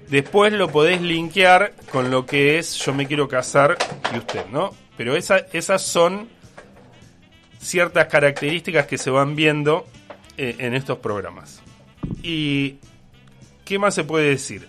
Después 0.10 0.54
lo 0.54 0.68
podés 0.68 1.02
linkear 1.02 1.74
con 1.92 2.12
lo 2.12 2.26
que 2.26 2.60
es 2.60 2.76
yo 2.76 2.94
me 2.94 3.08
quiero 3.08 3.28
casar 3.28 3.78
y 4.14 4.18
usted, 4.18 4.46
¿no? 4.52 4.72
Pero 4.98 5.16
esa, 5.16 5.38
esas 5.54 5.82
son 5.82 6.28
ciertas 7.58 8.08
características 8.08 8.86
que 8.86 8.98
se 8.98 9.10
van 9.10 9.36
viendo 9.36 9.88
eh, 10.38 10.56
en 10.60 10.76
estos 10.76 11.00
programas. 11.00 11.64
Y 12.22 12.78
¿Qué 13.66 13.80
más 13.80 13.96
se 13.96 14.04
puede 14.04 14.30
decir 14.30 14.68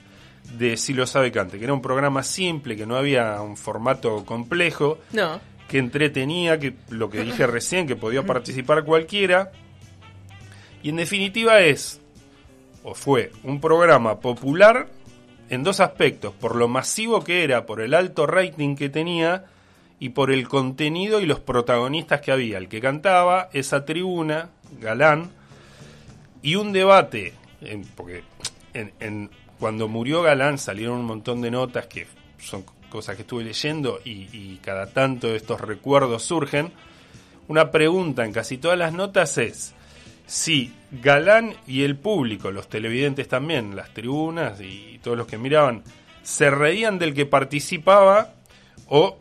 de 0.56 0.76
Si 0.76 0.92
lo 0.94 1.06
sabe 1.06 1.32
Cante? 1.32 1.58
Que 1.58 1.64
era 1.64 1.72
un 1.72 1.82
programa 1.82 2.22
simple, 2.22 2.76
que 2.76 2.86
no 2.86 2.96
había 2.96 3.40
un 3.40 3.56
formato 3.56 4.24
complejo, 4.24 4.98
no. 5.12 5.40
que 5.68 5.78
entretenía, 5.78 6.58
que 6.58 6.74
lo 6.90 7.10
que 7.10 7.22
dije 7.24 7.46
recién, 7.46 7.86
que 7.86 7.96
podía 7.96 8.24
participar 8.24 8.84
cualquiera. 8.84 9.50
Y 10.82 10.90
en 10.90 10.96
definitiva 10.96 11.60
es, 11.60 12.00
o 12.84 12.94
fue, 12.94 13.32
un 13.42 13.60
programa 13.60 14.20
popular 14.20 14.86
en 15.50 15.62
dos 15.64 15.80
aspectos, 15.80 16.32
por 16.34 16.54
lo 16.54 16.68
masivo 16.68 17.24
que 17.24 17.42
era, 17.42 17.66
por 17.66 17.80
el 17.80 17.94
alto 17.94 18.26
rating 18.26 18.76
que 18.76 18.88
tenía 18.88 19.46
y 19.98 20.10
por 20.10 20.30
el 20.30 20.46
contenido 20.48 21.20
y 21.20 21.26
los 21.26 21.40
protagonistas 21.40 22.20
que 22.20 22.30
había. 22.32 22.58
El 22.58 22.68
que 22.68 22.80
cantaba, 22.80 23.48
esa 23.52 23.84
tribuna, 23.84 24.50
Galán, 24.80 25.30
y 26.42 26.54
un 26.56 26.72
debate, 26.72 27.32
en- 27.60 27.84
porque 27.96 28.22
en- 28.74 29.30
cuando 29.58 29.88
murió 29.88 30.20
Galán 30.22 30.58
salieron 30.58 30.98
un 30.98 31.06
montón 31.06 31.40
de 31.40 31.50
notas 31.50 31.86
que 31.86 32.06
son 32.38 32.64
cosas 32.90 33.16
que 33.16 33.22
estuve 33.22 33.44
leyendo 33.44 34.00
y 34.04 34.56
cada 34.62 34.86
tanto 34.86 35.34
estos 35.34 35.60
recuerdos 35.60 36.22
surgen. 36.22 36.70
Una 37.48 37.70
pregunta 37.70 38.24
en 38.24 38.32
casi 38.32 38.58
todas 38.58 38.78
las 38.78 38.92
notas 38.92 39.38
es 39.38 39.74
si 40.26 40.72
Galán 40.90 41.54
y 41.66 41.82
el 41.82 41.96
público, 41.96 42.50
los 42.50 42.68
televidentes 42.68 43.28
también, 43.28 43.76
las 43.76 43.92
tribunas 43.92 44.60
y 44.60 44.98
todos 45.02 45.16
los 45.16 45.26
que 45.26 45.38
miraban, 45.38 45.82
se 46.22 46.50
reían 46.50 46.98
del 46.98 47.14
que 47.14 47.26
participaba 47.26 48.32
o 48.88 49.18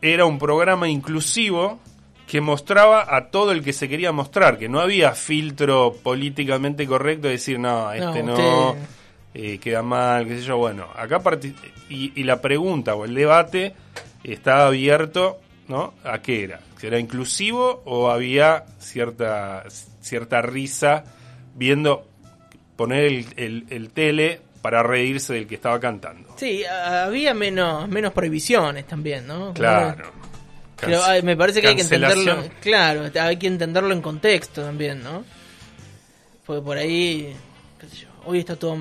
era 0.00 0.24
un 0.24 0.38
programa 0.38 0.88
inclusivo 0.88 1.78
que 2.26 2.40
mostraba 2.40 3.14
a 3.14 3.30
todo 3.30 3.52
el 3.52 3.62
que 3.62 3.72
se 3.72 3.88
quería 3.88 4.12
mostrar, 4.12 4.58
que 4.58 4.68
no 4.68 4.80
había 4.80 5.12
filtro 5.12 5.94
políticamente 6.02 6.86
correcto 6.86 7.28
de 7.28 7.34
decir, 7.34 7.58
no, 7.58 7.92
este 7.92 8.22
No, 8.22 8.74
eh, 9.34 9.58
queda 9.58 9.82
mal, 9.82 10.26
qué 10.26 10.38
sé 10.38 10.44
yo. 10.44 10.56
Bueno, 10.56 10.86
acá 10.96 11.22
y, 11.88 12.12
y 12.14 12.22
la 12.22 12.40
pregunta 12.40 12.94
o 12.94 13.04
el 13.04 13.14
debate 13.14 13.74
estaba 14.22 14.66
abierto, 14.68 15.40
¿no? 15.68 15.94
¿A 16.04 16.20
qué 16.20 16.44
era? 16.44 16.60
¿Si 16.78 16.86
era 16.86 16.98
inclusivo 16.98 17.82
o 17.86 18.10
había 18.10 18.64
cierta, 18.78 19.64
cierta 20.00 20.42
risa 20.42 21.04
viendo 21.54 22.06
poner 22.76 23.04
el, 23.04 23.26
el- 23.36 23.66
el 23.70 23.90
tele 23.90 24.40
para 24.62 24.82
reírse 24.82 25.32
del 25.34 25.46
que 25.46 25.54
estaba 25.54 25.78
cantando? 25.80 26.34
Sí, 26.36 26.64
había 26.64 27.34
menos, 27.34 27.88
menos 27.88 28.12
prohibiciones 28.12 28.86
también, 28.86 29.26
¿no? 29.26 29.52
Claro. 29.54 30.10
Pero, 30.80 31.02
ay, 31.04 31.22
me 31.22 31.36
parece 31.36 31.60
que 31.62 31.68
hay 31.68 31.76
que 31.76 31.82
entenderlo. 31.82 32.44
Claro, 32.60 33.10
hay 33.20 33.36
que 33.38 33.46
entenderlo 33.46 33.92
en 33.94 34.02
contexto 34.02 34.62
también, 34.62 35.02
¿no? 35.02 35.24
Porque 36.44 36.62
por 36.62 36.76
ahí, 36.76 37.34
qué 37.80 37.88
sé 37.88 37.96
yo, 38.02 38.08
hoy 38.26 38.40
está 38.40 38.56
todo. 38.56 38.76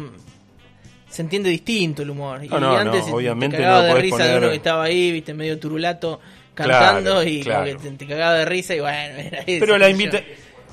Se 1.10 1.22
entiende 1.22 1.50
distinto 1.50 2.02
el 2.02 2.10
humor. 2.10 2.44
Y 2.44 2.48
No, 2.50 2.76
antes 2.76 3.02
no, 3.02 3.06
te- 3.06 3.12
obviamente 3.14 3.56
te 3.58 3.64
cagaba 3.64 3.80
no 3.80 3.84
de 3.86 3.90
podés 3.92 4.04
risa 4.04 4.26
de 4.26 4.38
uno 4.38 4.50
que 4.50 4.56
estaba 4.56 4.84
ahí, 4.84 5.12
viste, 5.12 5.34
medio 5.34 5.60
turulato 5.60 6.20
cantando 6.54 7.12
Claro, 7.22 7.30
y 7.30 7.44
como 7.44 7.64
que 7.66 7.76
te, 7.76 7.92
te 7.92 8.08
cagaba 8.08 8.34
de 8.36 8.46
risa 8.46 8.76
y 8.76 8.80
bueno, 8.80 8.98
era 9.20 9.40
eso. 9.40 9.58
Pero 9.60 9.78
la 9.78 9.90
invita- 9.90 10.22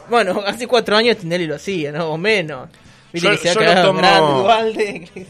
Bueno, 0.09 0.43
hace 0.47 0.67
cuatro 0.67 0.97
años 0.97 1.17
Tinelli 1.19 1.47
lo 1.47 1.55
hacía, 1.57 1.93
¿no? 1.93 2.11
O 2.11 2.19
menos. 2.19 2.69
Yo- 3.13 3.31
que 3.41 3.49
yo 3.53 3.61
lo 3.61 3.83
tomo- 3.83 4.01
grande. 4.45 5.09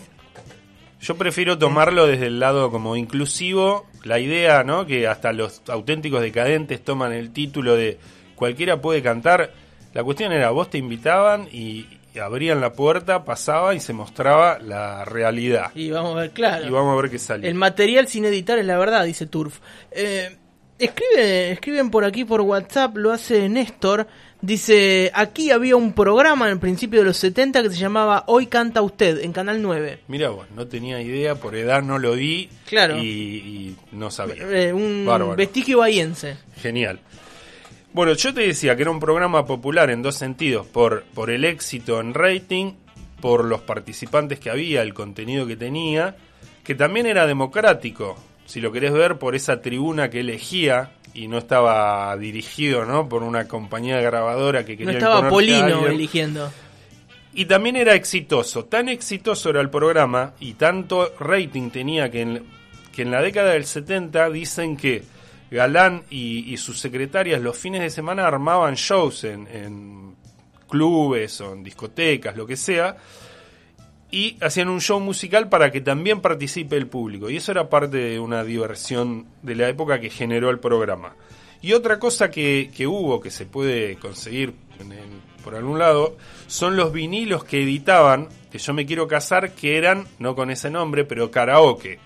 Yo 1.01 1.17
prefiero 1.17 1.57
tomarlo 1.57 2.07
desde 2.07 2.27
el 2.27 2.41
lado 2.41 2.71
como 2.71 2.95
inclusivo. 2.95 3.87
La 4.05 4.19
idea, 4.19 4.65
¿no? 4.65 4.87
Que 4.87 5.07
hasta 5.09 5.33
los 5.33 5.63
auténticos 5.69 6.21
decadentes 6.21 6.83
toman 6.85 7.13
el 7.15 7.33
título 7.33 7.75
de 7.75 7.99
cualquiera 8.35 8.81
puede 8.83 9.03
cantar. 9.03 9.53
La 9.95 10.05
cuestión 10.05 10.31
era, 10.33 10.51
vos 10.51 10.69
te 10.69 10.77
invitaban 10.77 11.49
y, 11.51 11.87
y 12.15 12.19
abrían 12.19 12.61
la 12.61 12.75
puerta, 12.75 13.25
pasaba 13.25 13.75
y 13.75 13.81
se 13.81 13.95
mostraba 13.95 14.59
la 14.59 15.07
realidad. 15.07 15.71
Y 15.75 15.91
vamos 15.91 16.17
a 16.17 16.21
ver, 16.21 16.31
claro. 16.33 16.67
Y 16.67 16.71
vamos 16.71 16.99
a 16.99 17.01
ver 17.01 17.11
qué 17.11 17.19
sale. 17.19 17.49
El 17.49 17.55
material 17.55 18.07
sin 18.07 18.27
editar 18.27 18.59
es 18.59 18.67
la 18.67 18.77
verdad, 18.77 19.05
dice 19.07 19.27
Turf. 19.27 19.59
Eh, 19.93 20.37
escribe, 20.81 21.53
escriben 21.53 21.91
por 21.91 22.05
aquí 22.05 22.25
por 22.25 22.41
WhatsApp, 22.41 22.97
lo 22.97 23.13
hace 23.13 23.49
Néstor. 23.49 24.07
Dice, 24.43 25.11
aquí 25.15 25.51
había 25.51 25.77
un 25.77 25.93
programa 25.93 26.47
en 26.47 26.53
el 26.53 26.59
principio 26.59 27.01
de 27.01 27.07
los 27.07 27.19
70 27.19 27.63
que 27.63 27.71
se 27.71 27.77
llamaba 27.77 28.25
Hoy 28.27 28.47
canta 28.47 28.81
usted, 28.81 29.21
en 29.23 29.33
Canal 29.33 29.61
9. 29.61 30.01
Mira 30.09 30.31
vos, 30.31 30.47
no 30.57 30.67
tenía 30.67 31.01
idea, 31.03 31.35
por 31.35 31.55
edad 31.55 31.83
no 31.83 31.99
lo 31.99 32.13
vi. 32.13 32.49
Claro. 32.67 32.97
Y, 32.99 33.07
y 33.07 33.77
no 33.93 34.11
sabía. 34.11 34.43
Eh, 34.49 34.73
un 34.73 35.05
Bárbaro. 35.07 35.37
vestigio 35.37 35.79
bahiense. 35.79 36.39
Genial. 36.57 37.01
Bueno, 37.93 38.15
yo 38.15 38.33
te 38.33 38.43
decía 38.43 38.77
que 38.77 38.83
era 38.83 38.91
un 38.91 39.01
programa 39.01 39.45
popular 39.45 39.91
en 39.91 40.01
dos 40.01 40.15
sentidos, 40.15 40.67
por, 40.67 41.03
por 41.13 41.29
el 41.31 41.45
éxito 41.45 42.01
en 42.01 42.15
rating, 42.15 42.73
por 43.21 43.45
los 43.45 43.61
participantes 43.61 44.39
que 44.39 44.49
había, 44.49 44.81
el 44.83 44.95
contenido 44.95 45.47
que 45.47 45.57
tenía, 45.57 46.17
que 46.65 46.75
también 46.75 47.07
era 47.07 47.27
democrático, 47.27 48.17
si 48.51 48.61
lo 48.61 48.73
querés 48.73 48.93
ver, 48.93 49.17
por 49.17 49.37
esa 49.37 49.63
tribuna 49.63 50.11
que 50.11 50.19
elegía 50.19 50.91
y 51.15 51.29
no 51.29 51.39
estaba 51.39 52.17
dirigido 52.17 52.85
¿no? 52.85 53.09
por 53.09 53.23
una 53.23 53.47
compañía 53.47 54.01
grabadora 54.01 54.65
que 54.65 54.73
No 54.73 54.79
quería 54.79 54.93
estaba 54.95 55.21
imponerse 55.21 55.55
a 55.55 55.61
Polino 55.69 55.87
eligiendo. 55.87 56.53
Y 57.33 57.45
también 57.45 57.77
era 57.77 57.95
exitoso. 57.95 58.65
Tan 58.65 58.89
exitoso 58.89 59.51
era 59.51 59.61
el 59.61 59.71
programa 59.71 60.35
y 60.41 60.55
tanto 60.55 61.13
rating 61.21 61.71
tenía 61.71 62.11
que 62.11 62.23
en, 62.23 62.45
que 62.93 63.03
en 63.03 63.13
la 63.13 63.23
década 63.23 63.53
del 63.53 63.67
70 63.67 64.29
dicen 64.31 64.77
que 64.77 65.05
Galán 65.53 66.03
y, 66.11 66.53
y 66.53 66.57
sus 66.57 66.81
secretarias 66.81 67.41
los 67.41 67.57
fines 67.57 67.83
de 67.83 67.91
semana 67.91 68.27
armaban 68.27 68.75
shows 68.75 69.23
en, 69.23 69.47
en 69.47 70.17
clubes 70.69 71.41
o 71.41 71.53
en 71.53 71.63
discotecas, 71.63 72.37
lo 72.37 72.49
que 72.49 72.57
sea, 72.57 72.97
y 74.11 74.37
hacían 74.41 74.69
un 74.69 74.81
show 74.81 75.01
musical 75.01 75.49
para 75.49 75.71
que 75.71 75.81
también 75.81 76.21
participe 76.21 76.77
el 76.77 76.87
público. 76.87 77.31
Y 77.31 77.37
eso 77.37 77.53
era 77.53 77.69
parte 77.69 77.97
de 77.97 78.21
una 78.21 78.45
diversión 78.45 79.27
de 79.43 79.55
la 79.55 79.69
época 79.69 80.01
que 80.01 80.11
generó 80.11 80.51
el 80.51 80.59
programa. 80.59 81.15
Y 81.63 81.73
otra 81.75 81.99
cosa 81.99 82.31
que, 82.31 82.71
que 82.75 82.87
hubo, 82.87 83.21
que 83.21 83.31
se 83.31 83.47
puede 83.47 83.97
conseguir 83.97 84.55
por 85.45 85.55
algún 85.55 85.79
lado, 85.79 86.17
son 86.47 86.77
los 86.77 86.93
vinilos 86.93 87.45
que 87.45 87.63
editaban, 87.63 88.29
que 88.51 88.59
yo 88.59 88.73
me 88.73 88.87
quiero 88.87 89.07
casar, 89.07 89.53
que 89.53 89.77
eran, 89.77 90.07
no 90.19 90.35
con 90.35 90.51
ese 90.51 90.71
nombre, 90.71 91.05
pero 91.05 91.31
karaoke. 91.31 91.99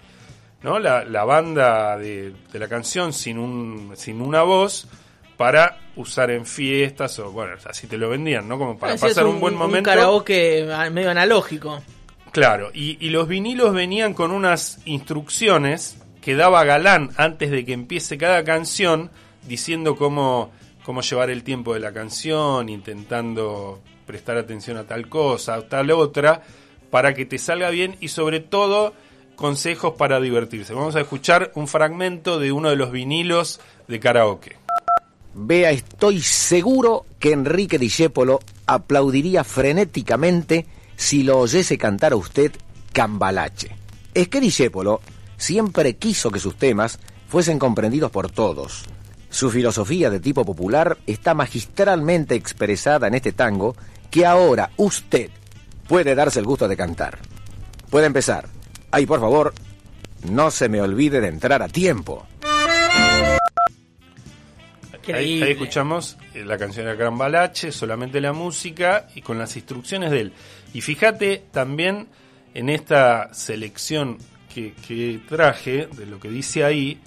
¿no? 0.62 0.78
La, 0.78 1.04
la 1.04 1.24
banda 1.24 1.96
de, 1.98 2.32
de 2.52 2.58
la 2.58 2.68
canción 2.68 3.12
sin, 3.12 3.38
un, 3.38 3.92
sin 3.96 4.20
una 4.20 4.42
voz 4.42 4.88
para 5.36 5.78
usar 5.96 6.30
en 6.30 6.46
fiestas 6.46 7.18
o 7.18 7.30
bueno, 7.30 7.54
así 7.64 7.86
te 7.86 7.96
lo 7.96 8.08
vendían, 8.10 8.48
¿no? 8.48 8.58
Como 8.58 8.78
para 8.78 8.96
pasar 8.96 9.26
un, 9.26 9.40
buen 9.40 9.54
momento. 9.54 9.90
karaoke 9.90 10.68
ah, 10.72 10.90
medio 10.90 11.10
analógico. 11.10 11.82
Claro, 12.32 12.70
y, 12.74 12.98
y 13.04 13.10
los 13.10 13.28
vinilos 13.28 13.72
venían 13.72 14.12
con 14.12 14.32
unas 14.32 14.80
instrucciones 14.84 15.98
que 16.20 16.34
daba 16.34 16.64
Galán 16.64 17.10
antes 17.16 17.50
de 17.50 17.64
que 17.64 17.74
empiece 17.74 18.16
cada 18.16 18.42
canción, 18.44 19.10
diciendo 19.46 19.94
cómo, 19.94 20.50
cómo 20.82 21.02
llevar 21.02 21.30
el 21.30 21.44
tiempo 21.44 21.74
de 21.74 21.80
la 21.80 21.92
canción, 21.92 22.68
intentando 22.70 23.80
prestar 24.06 24.38
atención 24.38 24.78
a 24.78 24.84
tal 24.84 25.08
cosa, 25.08 25.54
a 25.54 25.68
tal 25.68 25.90
otra, 25.90 26.42
para 26.90 27.12
que 27.12 27.26
te 27.26 27.38
salga 27.38 27.70
bien 27.70 27.96
y 28.00 28.08
sobre 28.08 28.40
todo 28.40 28.94
consejos 29.36 29.94
para 29.98 30.18
divertirse. 30.20 30.72
Vamos 30.72 30.96
a 30.96 31.00
escuchar 31.00 31.52
un 31.54 31.68
fragmento 31.68 32.38
de 32.38 32.52
uno 32.52 32.70
de 32.70 32.76
los 32.76 32.90
vinilos 32.90 33.60
de 33.88 34.00
karaoke. 34.00 34.63
Vea, 35.34 35.70
estoy 35.70 36.20
seguro 36.20 37.06
que 37.18 37.32
Enrique 37.32 37.78
Discépolo 37.78 38.40
aplaudiría 38.66 39.42
frenéticamente 39.42 40.66
si 40.96 41.24
lo 41.24 41.38
oyese 41.40 41.76
cantar 41.76 42.12
a 42.12 42.16
usted 42.16 42.52
Cambalache. 42.92 43.76
Es 44.14 44.28
que 44.28 44.40
Discépolo 44.40 45.00
siempre 45.36 45.96
quiso 45.96 46.30
que 46.30 46.38
sus 46.38 46.56
temas 46.56 47.00
fuesen 47.28 47.58
comprendidos 47.58 48.12
por 48.12 48.30
todos. 48.30 48.84
Su 49.28 49.50
filosofía 49.50 50.08
de 50.08 50.20
tipo 50.20 50.44
popular 50.44 50.98
está 51.08 51.34
magistralmente 51.34 52.36
expresada 52.36 53.08
en 53.08 53.14
este 53.14 53.32
tango 53.32 53.74
que 54.12 54.24
ahora 54.24 54.70
usted 54.76 55.30
puede 55.88 56.14
darse 56.14 56.38
el 56.38 56.46
gusto 56.46 56.68
de 56.68 56.76
cantar. 56.76 57.18
Puede 57.90 58.06
empezar. 58.06 58.48
Ay, 58.92 59.06
por 59.06 59.18
favor, 59.18 59.52
no 60.30 60.52
se 60.52 60.68
me 60.68 60.80
olvide 60.80 61.20
de 61.20 61.26
entrar 61.26 61.62
a 61.62 61.68
tiempo. 61.68 62.24
Ahí, 65.12 65.42
escuchamos 65.52 66.16
eh, 66.34 66.44
la 66.44 66.56
canción 66.56 66.86
de 66.86 66.96
Cambalache, 66.96 67.72
solamente 67.72 68.20
la 68.20 68.32
música 68.32 69.08
y 69.14 69.20
con 69.22 69.38
las 69.38 69.54
instrucciones 69.56 70.10
de 70.10 70.20
él. 70.20 70.32
Y 70.72 70.80
fíjate 70.80 71.42
también 71.50 72.06
en 72.54 72.68
esta 72.68 73.32
selección 73.34 74.18
que, 74.52 74.72
que 74.86 75.20
traje, 75.28 75.88
de 75.96 76.06
lo 76.06 76.18
que 76.20 76.28
dice 76.30 76.64
ahí, 76.64 77.00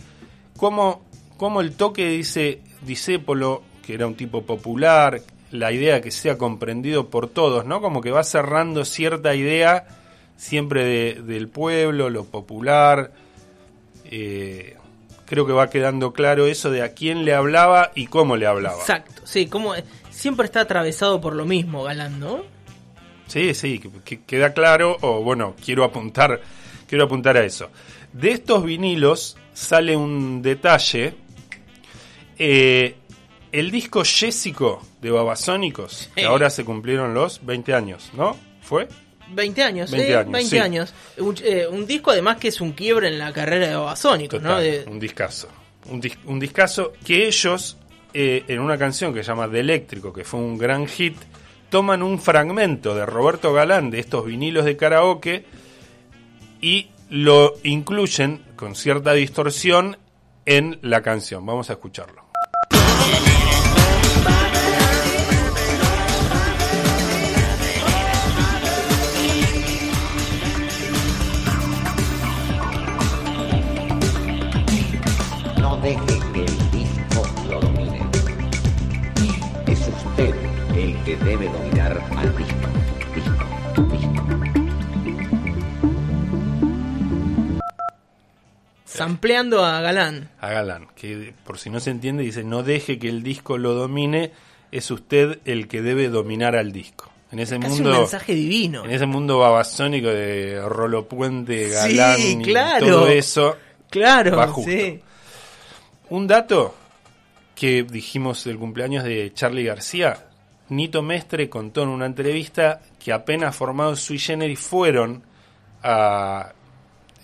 cómo, 0.58 1.06
cómo 1.38 1.62
el 1.62 1.74
toque 1.74 2.08
dice 2.10 2.62
Disépolo, 2.82 3.64
que 3.86 3.94
era 3.94 4.06
un 4.08 4.16
tipo 4.16 4.44
popular, 4.46 5.22
la 5.52 5.72
idea 5.72 5.96
de 5.96 6.02
que 6.02 6.12
sea 6.12 6.38
comprendido 6.38 7.10
por 7.10 7.30
todos, 7.30 7.66
¿no? 7.66 7.80
Como 7.82 8.02
que 8.02 8.12
va 8.12 8.24
cerrando 8.24 8.84
cierta 8.84 9.34
idea 9.34 9.88
siempre 10.36 10.84
de- 10.86 11.22
del 11.24 11.48
pueblo, 11.48 12.10
lo 12.10 12.26
popular. 12.26 13.12
eh, 14.06 14.76
creo 15.28 15.46
que 15.46 15.54
va 15.54 15.70
quedando 15.70 16.14
claro 16.14 16.48
eso 16.48 16.72
de 16.72 16.82
a 16.82 16.94
quién 16.94 17.24
le 17.26 17.34
hablaba 17.36 17.92
y 17.94 18.08
cómo 18.08 18.36
le 18.38 18.48
hablaba. 18.48 18.80
Exacto, 18.80 19.22
sí, 19.26 19.46
como 19.46 19.74
siempre 20.10 20.46
está 20.46 20.62
atravesado 20.62 21.22
por 21.22 21.36
lo 21.36 21.46
mismo, 21.46 21.84
Galán, 21.84 22.20
¿no? 22.20 22.42
Sí, 23.28 23.54
sí, 23.54 23.78
que, 23.80 23.92
que 24.04 24.22
queda 24.24 24.54
claro, 24.54 24.98
o 25.02 25.22
bueno, 25.22 25.54
quiero 25.64 25.84
apuntar, 25.84 26.42
quiero 26.88 27.04
apuntar 27.04 27.38
a 27.38 27.44
eso. 27.44 27.70
De 28.14 28.32
estos 28.32 28.64
vinilos 28.64 29.38
sale 29.54 29.96
un 29.96 30.42
detalle. 30.42 31.14
eh, 32.40 32.96
el 33.52 33.72
disco 33.72 34.04
Jessico 34.04 34.82
de 35.02 35.10
Babasónicos, 35.12 36.10
que 36.16 36.26
ahora 36.26 36.50
se 36.50 36.66
cumplieron 36.66 37.14
los 37.14 37.46
20 37.46 37.74
años, 37.74 38.12
¿no? 38.14 38.36
¿Fue? 38.62 38.88
20 39.32 39.64
años, 39.64 39.92
20 39.92 40.12
¿eh? 40.12 40.16
años, 40.16 40.32
20 40.32 40.50
sí. 40.50 40.58
años. 40.60 40.94
Un, 41.18 41.36
eh, 41.44 41.68
un 41.70 41.86
disco 41.86 42.12
además 42.12 42.38
que 42.38 42.48
es 42.50 42.62
un 42.62 42.72
quiebre 42.74 43.08
en 43.10 43.20
la 43.20 43.32
carrera 43.34 43.68
de 43.68 43.76
Babasónicos, 43.76 44.42
¿no? 44.42 44.58
De- 44.60 44.84
un 44.88 45.00
discazo. 45.00 45.48
Un, 45.90 46.02
dis- 46.02 46.18
un 46.26 46.40
discazo 46.40 46.94
que 47.06 47.28
ellos, 47.28 47.78
eh, 48.14 48.44
en 48.48 48.60
una 48.60 48.78
canción 48.78 49.14
que 49.14 49.24
se 49.24 49.28
llama 49.30 49.48
De 49.48 49.60
Eléctrico, 49.62 50.12
que 50.14 50.24
fue 50.24 50.40
un 50.40 50.58
gran 50.58 50.88
hit, 50.88 51.16
toman 51.70 52.02
un 52.04 52.20
fragmento 52.20 52.96
de 52.96 53.06
Roberto 53.06 53.54
Galán 53.54 53.90
de 53.90 54.00
estos 54.00 54.26
vinilos 54.26 54.66
de 54.66 54.78
karaoke 54.78 55.46
y 56.62 56.90
lo 57.10 57.54
incluyen 57.64 58.42
con 58.56 58.76
cierta 58.76 59.14
distorsión 59.14 59.98
en 60.46 60.80
la 60.82 61.02
canción. 61.02 61.46
Vamos 61.46 61.70
a 61.70 61.74
escucharlo. 61.74 62.24
Deje 75.88 76.20
que 76.34 76.40
el 76.44 76.72
disco 76.72 77.24
lo 77.50 77.60
domine. 77.62 78.02
Es 79.68 79.80
usted 79.88 80.36
el 80.76 81.04
que 81.06 81.16
debe 81.16 81.48
dominar 81.48 81.98
al 82.18 82.36
disco. 82.38 82.68
Disco, 83.16 83.82
disco. 83.92 84.28
Sampleando 88.84 89.64
a 89.64 89.80
Galán. 89.82 90.30
A 90.42 90.50
Galán, 90.50 90.88
que 90.96 91.34
por 91.46 91.58
si 91.58 91.70
no 91.70 91.80
se 91.80 91.92
entiende, 91.92 92.24
dice, 92.24 92.44
no 92.44 92.64
deje 92.64 93.00
que 93.00 93.08
el 93.08 93.24
disco 93.24 93.58
lo 93.58 93.74
domine, 93.74 94.32
es 94.74 94.92
usted 94.92 95.40
el 95.46 95.70
que 95.70 95.82
debe 95.82 96.10
dominar 96.10 96.56
al 96.58 96.74
disco. 96.74 97.10
En 97.32 97.40
ese 97.40 97.60
Casi 97.60 97.76
mundo... 97.76 97.92
un 97.92 97.98
mensaje 98.00 98.34
divino. 98.34 98.84
En 98.84 98.92
ese 98.92 99.06
mundo 99.06 99.40
babasónico 99.40 100.08
de 100.10 100.62
Rolo 100.68 101.08
Puente, 101.08 101.70
Galán 101.70 102.18
Sí, 102.18 102.38
y 102.40 102.44
claro. 102.44 102.86
todo 102.88 103.08
eso. 103.08 103.56
Claro, 103.90 104.36
Va 104.38 104.48
justo. 104.48 104.70
sí. 104.72 105.02
Un 106.10 106.28
dato 106.28 106.74
que 107.56 107.84
dijimos 107.84 108.44
del 108.44 108.58
cumpleaños 108.58 109.04
de 109.04 109.34
Charlie 109.34 109.64
García. 109.64 110.26
Nito 110.70 111.02
Mestre 111.02 111.50
contó 111.50 111.84
en 111.84 111.90
una 111.90 112.06
entrevista 112.06 112.82
que 113.04 113.12
apenas 113.14 113.56
formados 113.56 114.00
sui 114.02 114.20
generis 114.20 114.60
fueron 114.60 115.24
a 115.84 116.52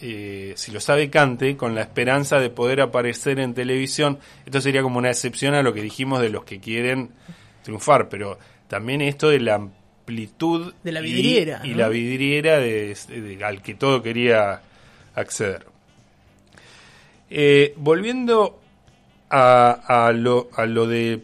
eh, 0.01 0.53
Si 0.57 0.71
lo 0.71 0.79
sabe 0.79 1.09
cante 1.09 1.55
con 1.55 1.75
la 1.75 1.81
esperanza 1.81 2.39
de 2.39 2.49
poder 2.49 2.81
aparecer 2.81 3.39
en 3.39 3.53
televisión. 3.53 4.19
Esto 4.45 4.59
sería 4.59 4.81
como 4.81 4.97
una 4.97 5.09
excepción 5.11 5.53
a 5.53 5.63
lo 5.63 5.73
que 5.73 5.81
dijimos 5.81 6.19
de 6.21 6.29
los 6.29 6.43
que 6.43 6.59
quieren 6.59 7.11
triunfar, 7.63 8.09
pero 8.09 8.37
también 8.67 9.01
esto 9.01 9.29
de 9.29 9.39
la 9.39 9.55
amplitud 9.55 10.73
De 10.83 10.91
la 10.91 10.99
y- 11.01 11.03
vidriera, 11.03 11.61
y, 11.63 11.69
¿no? 11.69 11.77
la 11.77 11.89
vidriera 11.89 12.57
de- 12.59 12.97
de- 13.07 13.45
al 13.45 13.61
que 13.61 13.75
todo 13.75 14.01
quería 14.01 14.61
acceder. 15.15 15.65
Eh, 17.29 17.73
volviendo 17.77 18.59
a, 19.35 20.05
a 20.07 20.11
lo, 20.11 20.49
a 20.55 20.65
lo 20.65 20.85
de 20.87 21.21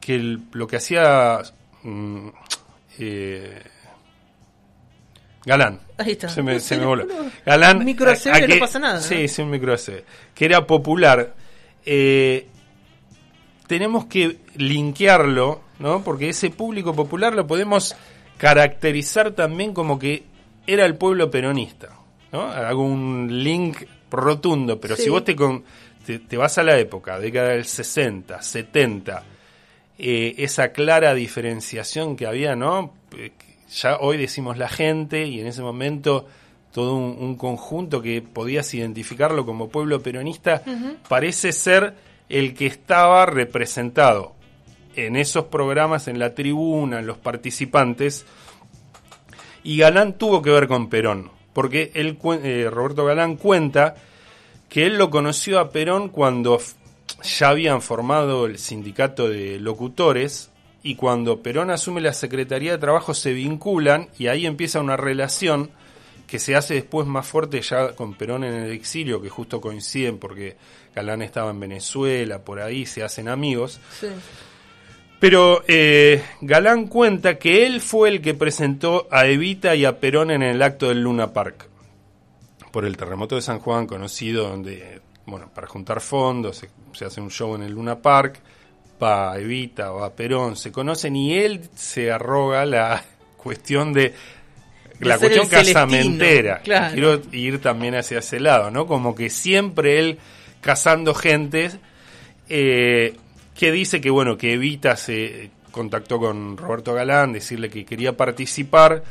que 0.00 0.14
el- 0.14 0.40
lo 0.52 0.66
que 0.66 0.76
hacía 0.76 1.40
mm, 1.82 2.28
eh, 2.98 3.62
Galán. 5.44 5.80
Ahí 5.98 6.12
está. 6.12 6.28
Se 6.28 6.42
me, 6.42 6.58
se 6.60 6.76
me 6.76 6.86
voló. 6.86 7.06
Galán. 7.44 7.84
Micro 7.84 8.10
a- 8.10 8.14
a 8.14 8.40
no 8.40 8.46
que- 8.46 8.56
pasa 8.58 8.78
nada, 8.78 9.00
Sí, 9.00 9.22
¿no? 9.22 9.28
sí, 9.28 9.42
un 9.42 9.50
micro 9.50 9.72
ACB. 9.74 10.02
Que 10.34 10.44
era 10.44 10.66
popular. 10.66 11.34
Eh, 11.84 12.46
tenemos 13.68 14.06
que 14.06 14.38
linkearlo, 14.56 15.60
¿no? 15.78 16.02
Porque 16.02 16.28
ese 16.30 16.50
público 16.50 16.94
popular 16.94 17.34
lo 17.34 17.46
podemos 17.46 17.94
caracterizar 18.38 19.32
también 19.32 19.72
como 19.72 19.98
que 19.98 20.24
era 20.66 20.84
el 20.84 20.96
pueblo 20.96 21.30
peronista, 21.30 21.90
¿no? 22.32 22.42
Hago 22.42 22.82
un 22.82 23.28
link 23.44 23.84
rotundo, 24.10 24.80
pero 24.80 24.96
Sí. 24.96 25.02
si 25.04 25.10
vos 25.10 25.24
te, 25.24 25.34
con, 25.36 25.64
te, 26.06 26.20
te 26.20 26.36
vas 26.36 26.56
a 26.58 26.62
la 26.62 26.78
época, 26.78 27.18
década 27.18 27.48
del 27.48 27.64
60, 27.64 28.40
70, 28.40 29.24
eh, 29.98 30.34
esa 30.38 30.72
clara 30.72 31.14
diferenciación 31.14 32.16
que 32.16 32.26
había, 32.26 32.54
¿no? 32.54 32.92
Eh, 33.16 33.32
Ya 33.82 33.96
hoy 33.96 34.16
decimos 34.16 34.56
la 34.58 34.68
gente 34.68 35.26
y 35.26 35.40
en 35.40 35.48
ese 35.48 35.60
momento 35.60 36.26
todo 36.72 36.94
un, 36.94 37.16
un 37.18 37.34
conjunto 37.36 38.00
que 38.00 38.22
podías 38.22 38.72
identificarlo 38.74 39.44
como 39.44 39.68
pueblo 39.68 40.00
peronista 40.00 40.62
parece 41.08 41.50
ser 41.52 41.94
el 42.28 42.54
que 42.54 42.66
estaba 42.66 43.26
representado 43.26 44.34
en 44.94 45.16
esos 45.16 45.46
programas, 45.46 46.06
en 46.06 46.18
la 46.18 46.34
tribuna, 46.34 47.00
en 47.00 47.06
los 47.06 47.18
participantes. 47.18 48.24
Y 49.64 49.78
Galán 49.78 50.14
tuvo 50.14 50.42
que 50.42 50.50
ver 50.50 50.68
con 50.68 50.88
Perón, 50.88 51.30
porque 51.52 51.90
él, 51.94 52.18
eh, 52.42 52.68
Roberto 52.70 53.04
Galán 53.04 53.36
cuenta 53.36 53.94
que 54.68 54.86
él 54.86 54.98
lo 54.98 55.10
conoció 55.10 55.58
a 55.58 55.70
Perón 55.70 56.08
cuando 56.08 56.60
ya 57.22 57.48
habían 57.48 57.82
formado 57.82 58.46
el 58.46 58.58
sindicato 58.58 59.28
de 59.28 59.58
locutores 59.60 60.50
y 60.82 60.94
cuando 60.94 61.42
Perón 61.42 61.70
asume 61.70 62.00
la 62.00 62.12
Secretaría 62.12 62.72
de 62.72 62.78
Trabajo 62.78 63.14
se 63.14 63.32
vinculan 63.32 64.08
y 64.18 64.28
ahí 64.28 64.46
empieza 64.46 64.80
una 64.80 64.96
relación 64.96 65.70
que 66.26 66.38
se 66.38 66.56
hace 66.56 66.74
después 66.74 67.06
más 67.06 67.26
fuerte 67.26 67.60
ya 67.60 67.92
con 67.92 68.14
Perón 68.14 68.44
en 68.44 68.54
el 68.54 68.72
exilio, 68.72 69.22
que 69.22 69.28
justo 69.28 69.60
coinciden 69.60 70.18
porque 70.18 70.56
Galán 70.94 71.22
estaba 71.22 71.50
en 71.50 71.60
Venezuela, 71.60 72.40
por 72.40 72.60
ahí 72.60 72.86
se 72.86 73.02
hacen 73.02 73.28
amigos. 73.28 73.80
Sí. 74.00 74.08
Pero 75.18 75.62
eh, 75.66 76.22
Galán 76.40 76.88
cuenta 76.88 77.38
que 77.38 77.66
él 77.66 77.80
fue 77.80 78.08
el 78.10 78.20
que 78.20 78.34
presentó 78.34 79.08
a 79.10 79.26
Evita 79.26 79.74
y 79.74 79.84
a 79.84 79.98
Perón 79.98 80.30
en 80.30 80.42
el 80.42 80.62
acto 80.62 80.88
del 80.88 81.02
Luna 81.02 81.32
Park. 81.32 81.68
Por 82.76 82.84
el 82.84 82.94
terremoto 82.94 83.36
de 83.36 83.40
San 83.40 83.58
Juan, 83.58 83.86
conocido 83.86 84.50
donde, 84.50 85.00
bueno, 85.24 85.48
para 85.54 85.66
juntar 85.66 86.02
fondos 86.02 86.58
se, 86.58 86.68
se 86.92 87.06
hace 87.06 87.22
un 87.22 87.30
show 87.30 87.54
en 87.54 87.62
el 87.62 87.72
Luna 87.72 88.02
Park, 88.02 88.38
va 89.02 89.38
Evita, 89.38 89.92
va 89.92 90.14
Perón, 90.14 90.56
se 90.56 90.70
conocen 90.70 91.16
y 91.16 91.38
él 91.38 91.70
se 91.74 92.12
arroga 92.12 92.66
la 92.66 93.02
cuestión 93.38 93.94
de 93.94 94.12
la 95.00 95.16
cuestión 95.16 95.48
casamentera. 95.48 96.60
claro. 96.60 96.92
Quiero 96.92 97.22
ir 97.32 97.62
también 97.62 97.94
hacia 97.94 98.18
ese 98.18 98.40
lado, 98.40 98.70
¿no? 98.70 98.86
Como 98.86 99.14
que 99.14 99.30
siempre 99.30 99.98
él 99.98 100.18
casando 100.60 101.14
gente 101.14 101.70
eh, 102.50 103.16
que 103.54 103.72
dice 103.72 104.02
que 104.02 104.10
bueno 104.10 104.36
que 104.36 104.52
Evita 104.52 104.98
se 104.98 105.50
contactó 105.70 106.18
con 106.18 106.58
Roberto 106.58 106.92
Galán, 106.92 107.32
decirle 107.32 107.70
que 107.70 107.86
quería 107.86 108.18
participar 108.18 109.02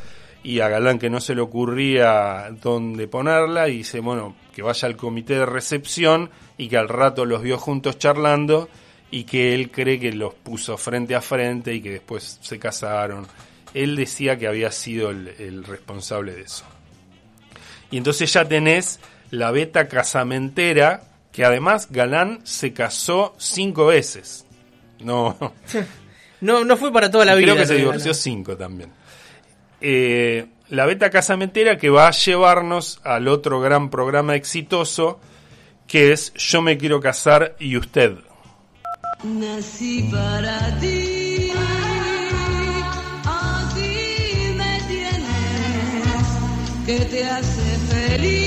y 0.46 0.60
a 0.60 0.70
Galán 0.70 1.00
que 1.00 1.10
no 1.10 1.20
se 1.20 1.34
le 1.34 1.42
ocurría 1.42 2.50
dónde 2.62 3.08
ponerla 3.08 3.68
y 3.68 3.78
dice 3.78 4.00
bueno 4.00 4.36
que 4.54 4.62
vaya 4.62 4.88
al 4.88 4.96
comité 4.96 5.34
de 5.40 5.46
recepción 5.48 6.30
y 6.58 6.68
que 6.70 6.78
al 6.78 6.88
rato 6.88 7.26
los 7.26 7.42
vio 7.42 7.58
juntos 7.58 7.98
charlando 7.98 8.70
y 9.10 9.24
que 9.24 9.56
él 9.56 9.72
cree 9.72 10.00
que 10.00 10.12
los 10.14 10.36
puso 10.36 10.78
frente 10.78 11.16
a 11.16 11.22
frente 11.22 11.74
y 11.74 11.82
que 11.82 11.92
después 11.94 12.38
se 12.42 12.60
casaron. 12.60 13.26
Él 13.74 13.96
decía 13.96 14.38
que 14.38 14.48
había 14.48 14.72
sido 14.72 15.10
el, 15.10 15.28
el 15.40 15.64
responsable 15.64 16.34
de 16.34 16.42
eso. 16.44 16.64
Y 17.92 17.98
entonces 17.98 18.32
ya 18.32 18.46
tenés 18.48 19.00
la 19.32 19.52
beta 19.52 19.88
casamentera, 19.88 21.04
que 21.32 21.44
además 21.46 21.88
Galán 21.92 22.40
se 22.44 22.72
casó 22.74 23.36
cinco 23.38 23.88
veces. 23.88 24.46
No, 25.00 25.38
No, 26.42 26.64
no 26.64 26.78
fue 26.78 26.92
para 26.92 27.10
toda 27.10 27.26
la 27.26 27.36
y 27.36 27.40
vida. 27.40 27.54
creo 27.54 27.58
que 27.64 27.68
se 27.68 27.76
divorció 27.76 28.06
Galán. 28.12 28.16
cinco 28.16 28.58
también. 28.58 28.92
Eh, 29.88 30.48
la 30.70 30.88
beta 30.88 31.12
casamentera 31.12 31.78
que 31.78 31.92
va 31.92 32.08
a 32.08 32.12
llevarnos 32.12 33.00
al 33.04 33.28
otro 33.28 33.62
gran 33.62 33.92
programa 33.92 34.34
exitoso, 34.34 35.20
que 35.86 36.12
es 36.12 36.34
Yo 36.34 36.64
me 36.64 36.76
quiero 36.76 37.00
casar 37.00 37.56
y 37.60 37.78
usted. 37.78 38.16
Nací 39.24 40.10
para 40.12 40.80
ti, 40.80 41.52
que 46.88 47.00
te 47.06 47.24
hace 47.26 47.78
feliz. 47.88 48.45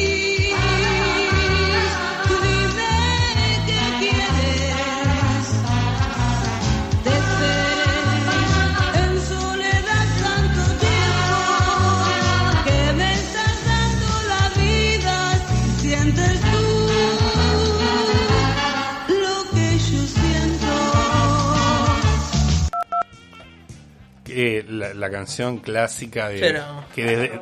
Que 24.38 24.64
la, 24.68 24.94
la 24.94 25.11
canción 25.11 25.59
clásica 25.59 26.29
de 26.29 26.38
Pero- 26.38 26.85
que 26.94 27.05
desde, 27.05 27.40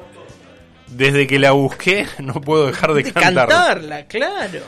desde 0.88 1.26
que 1.26 1.38
la 1.38 1.50
busqué 1.52 2.06
no 2.20 2.40
puedo 2.40 2.66
dejar 2.68 2.94
de, 2.94 3.02
De 3.02 3.12
cantarla. 3.12 3.46
cantarla, 3.46 4.06
claro. 4.06 4.61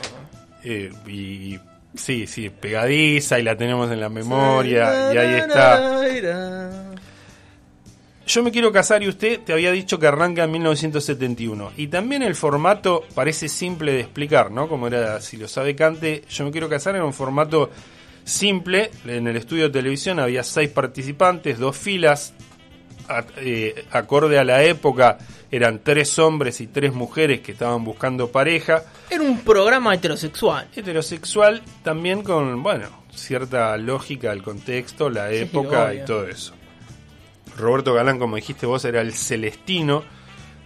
Eh, 0.63 0.91
y 1.07 1.57
sí, 1.95 2.27
sí, 2.27 2.51
pegadiza 2.51 3.39
y 3.39 3.41
la 3.43 3.55
tenemos 3.57 3.91
en 3.91 3.99
la 3.99 4.09
memoria 4.09 5.11
y 5.11 5.17
ahí 5.17 5.35
está. 5.39 6.85
Yo 8.27 8.43
me 8.43 8.51
quiero 8.51 8.71
casar 8.71 9.01
y 9.01 9.07
usted 9.07 9.39
te 9.39 9.53
había 9.53 9.71
dicho 9.71 9.97
que 9.97 10.05
arranca 10.05 10.43
en 10.43 10.51
1971. 10.51 11.71
Y 11.77 11.87
también 11.87 12.21
el 12.21 12.35
formato 12.35 13.05
parece 13.15 13.49
simple 13.49 13.91
de 13.93 14.01
explicar, 14.01 14.51
¿no? 14.51 14.67
Como 14.69 14.85
era, 14.85 15.19
si 15.19 15.35
lo 15.37 15.47
sabe 15.47 15.75
Cante, 15.75 16.23
yo 16.29 16.45
me 16.45 16.51
quiero 16.51 16.69
casar 16.69 16.93
era 16.95 17.05
un 17.05 17.13
formato 17.13 17.71
simple. 18.23 18.91
En 19.05 19.27
el 19.27 19.35
estudio 19.35 19.63
de 19.65 19.69
televisión 19.71 20.19
había 20.19 20.43
seis 20.43 20.69
participantes, 20.69 21.57
dos 21.59 21.77
filas. 21.77 22.33
A- 23.07 23.25
eh, 23.37 23.85
acorde 23.91 24.37
a 24.37 24.43
la 24.43 24.63
época 24.63 25.17
eran 25.49 25.79
tres 25.83 26.19
hombres 26.19 26.61
y 26.61 26.67
tres 26.67 26.93
mujeres 26.93 27.39
que 27.39 27.53
estaban 27.53 27.83
buscando 27.83 28.31
pareja. 28.31 28.83
Era 29.09 29.23
un 29.23 29.39
programa 29.39 29.95
heterosexual. 29.95 30.67
Heterosexual 30.75 31.63
también 31.83 32.21
con, 32.21 32.61
bueno, 32.61 32.87
cierta 33.11 33.75
lógica 33.77 34.29
del 34.29 34.43
contexto, 34.43 35.09
la 35.09 35.29
Sí, 35.29 35.37
época 35.37 35.91
y 35.95 36.05
todo 36.05 36.27
eso. 36.27 36.53
Roberto 37.57 37.93
Galán, 37.95 38.19
como 38.19 38.35
dijiste 38.35 38.67
vos, 38.67 38.85
era 38.85 39.01
el 39.01 39.13
celestino 39.15 40.03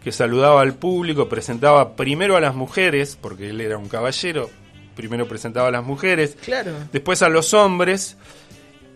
que 0.04 0.12
saludaba 0.12 0.62
al 0.62 0.74
público, 0.74 1.30
presentaba 1.30 1.96
primero 1.96 2.36
a 2.36 2.42
las 2.42 2.56
mujeres, 2.56 3.18
porque 3.20 3.52
él 3.52 3.62
era 3.62 3.78
un 3.78 3.88
caballero, 3.88 4.50
primero 4.96 5.28
presentaba 5.28 5.68
a 5.68 5.72
las 5.72 5.84
mujeres, 5.84 6.38
Claro. 6.44 6.72
después 6.92 7.22
a 7.22 7.30
los 7.30 7.54
hombres, 7.54 8.18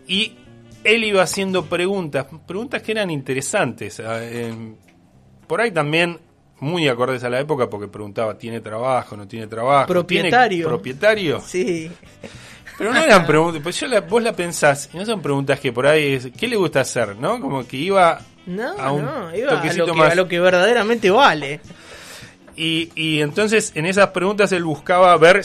y 0.06 0.36
él 0.84 1.04
iba 1.04 1.22
haciendo 1.22 1.66
preguntas, 1.66 2.26
preguntas 2.46 2.82
que 2.82 2.92
eran 2.92 3.10
interesantes. 3.10 4.00
ah, 4.00 4.24
em, 4.24 4.74
por 5.46 5.60
ahí 5.60 5.70
también 5.70 6.18
muy 6.60 6.88
acordes 6.88 7.22
a 7.24 7.30
la 7.30 7.38
época, 7.40 7.68
porque 7.70 7.88
preguntaba, 7.88 8.36
¿tiene 8.36 8.60
trabajo? 8.60 9.16
¿No 9.16 9.26
tiene 9.28 9.46
trabajo? 9.46 9.86
¿Tiene 9.86 9.94
Propietario. 10.30 10.68
¿Propietario? 10.68 11.40
Sí. 11.40 11.90
Pero 12.76 12.92
no 12.92 13.00
eran 13.00 13.26
preguntas, 13.26 13.60
pues 13.62 13.78
yo 13.80 13.86
la- 13.86 14.00
vos 14.00 14.22
la 14.22 14.32
pensás, 14.32 14.88
y 14.92 14.96
no 14.96 15.04
son 15.06 15.20
preguntas 15.20 15.58
que 15.60 15.72
por 15.72 15.86
ahí 15.86 16.14
es, 16.14 16.28
¿qué 16.36 16.46
le 16.48 16.56
gusta 16.56 16.80
hacer? 16.80 17.16
¿No? 17.16 17.40
Como 17.40 17.66
que 17.66 17.76
iba 17.76 18.20
No, 18.46 18.72
a 18.78 18.92
un 18.92 19.04
no, 19.04 19.36
iba 19.36 19.52
a 19.52 19.56
toquecito 19.56 19.86
lo, 19.86 19.92
que, 19.94 19.98
más. 19.98 20.12
a 20.12 20.14
lo 20.14 20.28
que 20.28 20.40
verdaderamente 20.40 21.10
vale. 21.10 21.60
Y, 22.58 22.90
y 22.96 23.20
entonces 23.20 23.70
en 23.76 23.86
esas 23.86 24.08
preguntas 24.08 24.50
él 24.50 24.64
buscaba 24.64 25.16
ver 25.16 25.42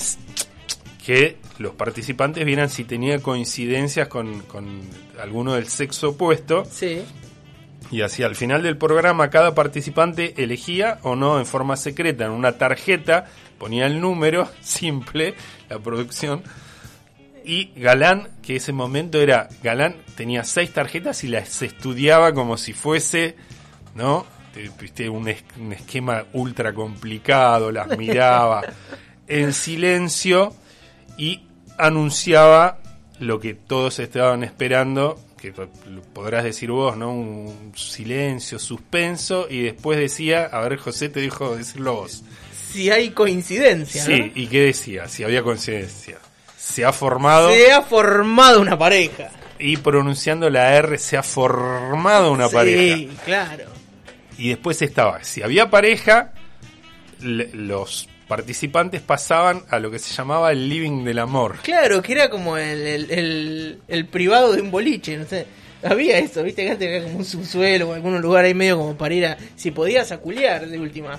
que 1.06 1.38
los 1.60 1.76
participantes 1.76 2.43
vieran 2.43 2.71
si 2.71 2.86
tenía 2.86 3.19
coincidencias 3.19 4.08
con, 4.08 4.39
con 4.41 4.82
alguno 5.21 5.54
del 5.54 5.67
sexo 5.67 6.10
opuesto. 6.10 6.65
Sí. 6.65 7.04
Y 7.91 8.02
así 8.02 8.23
al 8.23 8.36
final 8.36 8.63
del 8.63 8.78
programa 8.78 9.30
cada 9.30 9.54
participante 9.54 10.34
elegía 10.41 10.97
o 11.04 11.15
no 11.15 11.38
en 11.38 11.45
forma 11.45 11.78
secreta 11.78 12.26
en 12.26 12.32
una 12.32 12.54
tarjeta, 12.58 13.28
ponía 13.60 13.86
el 13.86 14.02
número, 14.02 14.49
simple, 14.62 15.36
la 15.69 15.78
producción. 15.78 16.41
Y 17.45 17.73
Galán, 17.76 18.30
que 18.41 18.56
ese 18.56 18.73
momento 18.73 19.21
era, 19.21 19.49
Galán 19.62 19.97
tenía 20.15 20.43
seis 20.43 20.73
tarjetas 20.73 21.23
y 21.23 21.28
las 21.28 21.62
estudiaba 21.62 22.34
como 22.34 22.58
si 22.58 22.73
fuese, 22.73 23.36
¿no? 23.93 24.26
Te- 24.53 24.69
viste, 24.79 25.09
Un, 25.09 25.27
es- 25.29 25.43
un 25.59 25.73
esquema 25.73 26.25
ultra 26.33 26.73
complicado, 26.73 27.71
las 27.71 27.97
miraba 27.97 28.61
en 29.27 29.53
silencio 29.53 30.53
y 31.17 31.41
anunciaba 31.77 32.79
lo 33.19 33.39
que 33.39 33.53
todos 33.53 33.99
estaban 33.99 34.43
esperando, 34.43 35.19
que 35.39 35.51
podrás 36.13 36.43
decir 36.43 36.71
vos, 36.71 36.95
¿no? 36.97 37.11
Un 37.13 37.71
silencio, 37.75 38.59
suspenso, 38.59 39.47
y 39.49 39.61
después 39.63 39.97
decía, 39.99 40.45
a 40.45 40.61
ver, 40.61 40.77
José 40.77 41.09
te 41.09 41.19
dijo 41.19 41.55
decirlo 41.55 41.93
vos. 41.95 42.23
Si 42.71 42.89
hay 42.89 43.11
coincidencia, 43.11 44.03
Sí, 44.03 44.19
¿no? 44.19 44.25
¿y 44.35 44.47
qué 44.47 44.61
decía? 44.61 45.07
Si 45.07 45.23
había 45.23 45.43
coincidencia. 45.43 46.17
Se 46.57 46.85
ha 46.85 46.91
formado, 46.93 47.49
Se 47.51 47.71
ha 47.71 47.81
formado 47.81 48.61
una 48.61 48.77
pareja. 48.77 49.29
y 49.59 49.77
pronunciando 49.77 50.49
la 50.49 50.73
R, 50.75 50.97
se 50.97 51.17
ha 51.17 51.23
formado 51.23 52.31
una 52.31 52.47
sí, 52.47 52.53
pareja. 52.53 53.23
claro. 53.25 53.65
Y 54.43 54.49
después 54.49 54.82
estaba, 54.82 55.23
si 55.23 55.41
había 55.41 55.69
pareja, 55.69 56.34
le- 57.21 57.49
los 57.53 58.10
participantes 58.27 58.99
pasaban 59.01 59.63
a 59.69 59.79
lo 59.79 59.89
que 59.89 59.99
se 59.99 60.13
llamaba 60.13 60.51
el 60.51 60.67
living 60.67 61.06
del 61.06 61.19
amor. 61.19 61.60
Claro, 61.63 62.01
que 62.01 62.12
era 62.12 62.29
como 62.29 62.58
el, 62.58 62.82
el, 62.86 63.12
el- 63.12 63.79
el 63.88 64.06
privado 64.08 64.51
de 64.51 64.62
un 64.62 64.69
boliche, 64.69 65.15
no 65.17 65.25
sé. 65.25 65.45
Había 65.82 66.17
eso, 66.17 66.43
viste 66.43 66.65
que 66.65 66.71
antes 66.71 66.88
había 66.89 67.03
como 67.03 67.19
un 67.19 67.25
subsuelo 67.25 67.89
o 67.89 67.93
algún 67.93 68.19
lugar 68.19 68.43
ahí 68.43 68.53
medio 68.53 68.77
como 68.77 68.97
para 68.97 69.13
ir 69.13 69.25
a... 69.27 69.38
Si 69.56 69.71
podías 69.71 70.12
a 70.12 70.17
culiar 70.17 70.67
de 70.67 70.77
última. 70.77 71.17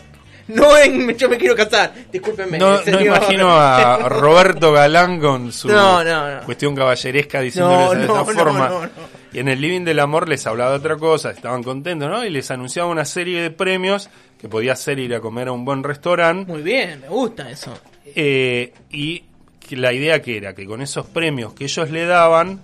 No 0.49 0.77
en 0.77 1.17
yo 1.17 1.31
me 1.31 1.39
quiero 1.39 1.57
casar, 1.57 1.95
discúlpenme. 2.13 2.59
No, 2.59 2.79
imagino 3.01 3.51
a 3.59 4.07
Roberto 4.11 4.71
Galán 4.73 5.19
con 5.19 5.51
su 5.51 5.69
No, 5.69 6.05
no, 6.05 6.43
cuestión 6.45 6.77
caballeresca 6.77 7.41
diciéndoles 7.41 7.87
No, 7.87 7.95
de 8.01 8.07
no, 8.07 8.25
forma. 8.27 8.91
Y 9.35 9.41
en 9.41 9.49
el 9.49 9.61
Living 9.61 9.83
del 9.85 9.99
Amor 10.01 10.29
les 10.29 10.47
hablaba 10.47 10.71
de 10.71 10.77
otra 10.77 10.97
cosa, 10.97 11.31
estaban 11.33 11.63
contentos, 11.63 12.09
¿no? 12.09 12.25
Y 12.25 12.31
les 12.31 12.51
anunciaba 12.51 12.89
una 12.89 13.05
serie 13.05 13.43
de 13.43 13.51
premios 13.51 14.09
que 14.41 14.49
podía 14.49 14.77
ser 14.77 14.99
ir 15.01 15.15
a 15.15 15.21
comer 15.21 15.49
a 15.49 15.53
un 15.53 15.65
buen 15.65 15.83
restaurante. 15.83 16.51
Muy 16.51 16.63
bien, 16.63 17.01
me 17.01 17.09
gusta 17.09 17.51
eso. 17.51 17.77
Eh, 18.15 18.73
y 18.93 19.25
la 19.71 19.93
idea 19.93 20.23
que 20.23 20.37
era 20.37 20.55
que 20.55 20.65
con 20.67 20.81
esos 20.83 21.07
premios 21.07 21.53
que 21.55 21.65
ellos 21.65 21.91
le 21.91 22.05
daban 22.07 22.61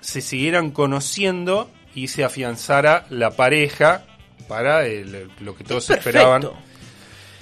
se 0.00 0.20
siguieran 0.22 0.70
conociendo 0.70 1.70
y 1.94 2.08
se 2.08 2.24
afianzara 2.24 3.04
la 3.10 3.32
pareja 3.32 4.04
para 4.48 4.86
el- 4.86 5.28
lo 5.40 5.54
que 5.54 5.64
todos 5.64 5.90
esperaban. 5.90 6.48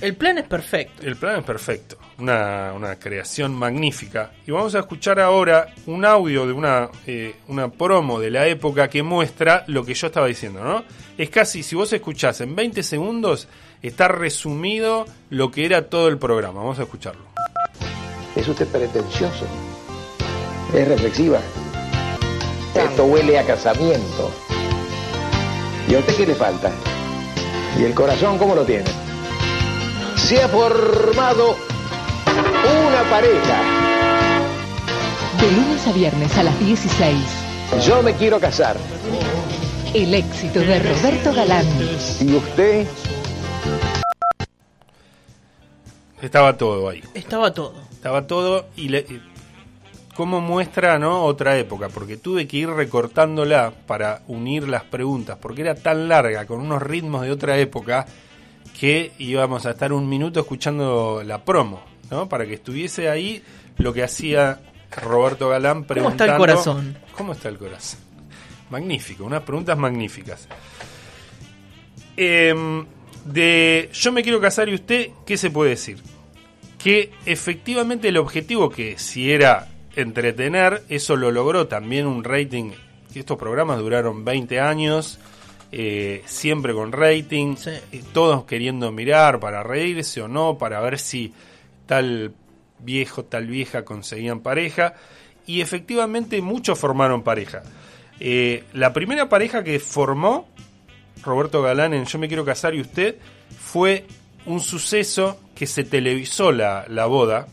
El 0.01 0.15
plan 0.17 0.39
es 0.39 0.45
perfecto. 0.45 1.07
El 1.07 1.17
plan 1.17 1.39
es 1.39 1.45
perfecto, 1.45 1.99
una, 2.19 2.97
creación 2.99 3.55
magnífica. 3.55 4.33
Y 4.47 4.51
vamos 4.51 4.75
a 4.75 4.81
escuchar 4.81 5.21
ahora 5.21 5.75
un 5.87 6.05
audio 6.05 6.47
de 6.47 6.53
una, 6.53 6.89
eh, 7.07 7.37
una 7.49 7.69
promo 7.69 8.21
de 8.21 8.31
la 8.31 8.47
época 8.47 8.89
que 8.89 9.03
muestra 9.03 9.65
lo 9.67 9.85
que 9.85 9.95
yo 9.95 10.07
estaba 10.07 10.27
diciendo, 10.27 10.63
¿no? 10.63 10.85
Es 11.19 11.31
casi, 11.31 11.63
si 11.63 11.75
vos 11.77 11.93
escuchás 11.93 12.41
en 12.41 12.55
20 12.55 12.83
segundos, 12.83 13.49
está 13.83 14.09
resumido 14.09 15.07
lo 15.31 15.51
que 15.51 15.67
era 15.67 15.89
todo 15.89 16.09
el 16.09 16.19
programa. 16.19 16.61
Vamos 16.61 16.79
a 16.79 16.83
escucharlo. 16.83 17.23
Es 18.35 18.47
usted 18.49 18.67
pretencioso. 18.69 19.47
Es 20.75 20.89
reflexiva. 20.89 21.41
Esto 22.75 23.05
huele 23.05 23.39
a 23.39 23.47
casamiento. 23.47 24.31
¿Y 25.89 25.95
a 25.95 25.99
usted 25.99 26.17
qué 26.17 26.27
le 26.27 26.35
falta? 26.35 26.71
¿Y 27.79 27.85
el 27.85 27.95
corazón 27.95 28.39
cómo 28.39 28.55
lo 28.55 28.65
tiene? 28.65 28.91
Se 30.17 30.43
ha 30.43 30.49
formado 30.49 31.57
una 32.39 33.11
pareja. 33.11 33.63
De 35.41 35.51
lunes 35.53 35.87
a 35.87 35.93
viernes 35.93 36.37
a 36.37 36.43
las 36.43 36.59
16. 36.61 37.17
Yo 37.87 38.03
me 38.03 38.15
quiero 38.15 38.41
casar. 38.41 38.77
El 39.95 40.15
éxito 40.15 40.61
de 40.61 40.79
Roberto 40.79 41.33
Galán. 41.33 41.67
¿Y 42.21 42.35
usted? 42.35 42.87
Estaba 46.21 46.57
todo 46.57 46.89
ahí. 46.89 47.03
Estaba 47.15 47.53
todo. 47.53 47.75
Estaba 47.93 48.27
todo 48.27 48.67
y 48.77 48.89
le, 48.89 48.99
y 49.01 49.21
cómo 50.17 50.41
muestra 50.41 50.99
no 50.99 51.25
otra 51.25 51.59
época, 51.59 51.89
porque 51.91 52.17
tuve 52.17 52.49
que 52.49 52.57
ir 52.57 52.71
recortándola 52.71 53.73
para 53.87 54.23
unir 54.27 54.67
las 54.69 54.85
preguntas, 54.85 55.37
porque 55.41 55.63
era 55.63 55.75
tan 55.75 56.09
larga, 56.09 56.47
con 56.47 56.61
unos 56.61 56.83
ritmos 56.83 57.23
de 57.23 57.33
otra 57.33 57.59
época, 57.59 58.07
que 58.79 59.13
íbamos 59.19 59.67
a 59.67 59.71
estar 59.71 59.93
un 59.93 60.09
minuto 60.09 60.41
escuchando 60.41 61.23
la 61.25 61.45
promo, 61.45 61.83
¿no? 62.11 62.29
Para 62.29 62.47
que 62.47 62.55
estuviese 62.55 63.09
ahí 63.09 63.43
lo 63.79 63.93
que 63.93 64.03
hacía 64.03 64.61
Roberto 65.03 65.49
Galán 65.49 65.79
¿Cómo 65.79 65.87
preguntando... 65.87 66.25
está 66.25 66.35
el 66.35 66.39
corazón? 66.41 66.99
¿Cómo 67.17 67.33
está 67.33 67.49
el 67.49 67.59
corazón? 67.59 68.01
Magnífico, 68.71 69.25
unas 69.25 69.43
preguntas 69.43 69.77
magníficas. 69.79 70.49
Em, 72.17 72.87
de 73.25 73.91
Yo 73.93 74.13
me 74.13 74.23
quiero 74.23 74.41
casar 74.41 74.69
y 74.69 74.75
usted, 74.75 75.11
¿qué 75.27 75.37
se 75.37 75.51
puede 75.51 75.71
decir? 75.71 75.99
Que 76.83 77.13
efectivamente 77.27 78.09
el 78.09 78.17
objetivo 78.17 78.71
que 78.71 78.99
si 78.99 79.31
era 79.33 79.69
entretener, 79.97 80.83
eso 80.89 81.17
lo 81.17 81.31
logró 81.31 81.67
también 81.67 82.07
un 82.07 82.23
rating, 82.23 82.71
estos 83.15 83.39
programas 83.39 83.79
duraron 83.79 84.25
20 84.25 84.61
años, 84.61 85.19
eh, 85.73 86.23
siempre 86.27 86.75
con 86.75 86.93
rating, 86.93 87.57
Sí. 87.57 87.71
eh, 87.93 88.03
todos 88.13 88.45
queriendo 88.45 88.93
mirar 88.93 89.41
para 89.41 89.63
reírse 89.63 90.21
o 90.21 90.29
no, 90.29 90.59
para 90.59 90.81
ver 90.81 90.99
si 90.99 91.33
tal 91.87 92.33
viejo, 92.79 93.25
tal 93.25 93.47
vieja 93.47 93.85
conseguían 93.85 94.41
pareja, 94.41 94.95
y 95.47 95.61
efectivamente 95.61 96.41
muchos 96.43 96.79
formaron 96.79 97.23
pareja. 97.23 97.63
Eh, 98.21 98.65
la 98.73 98.93
primera 98.93 99.29
pareja 99.29 99.63
que 99.63 99.79
formó 99.79 100.49
Roberto 101.23 101.63
Galán 101.63 101.95
en 101.95 102.05
Yo 102.05 102.19
me 102.19 102.29
quiero 102.29 102.45
casar 102.45 102.75
y 102.75 102.81
usted 102.81 103.17
fue 103.59 104.05
un 104.47 104.61
suceso 104.61 105.41
que 105.55 105.67
se 105.67 105.85
televisó 105.85 106.53
la, 106.53 106.85
la 106.89 107.07
boda 107.07 107.47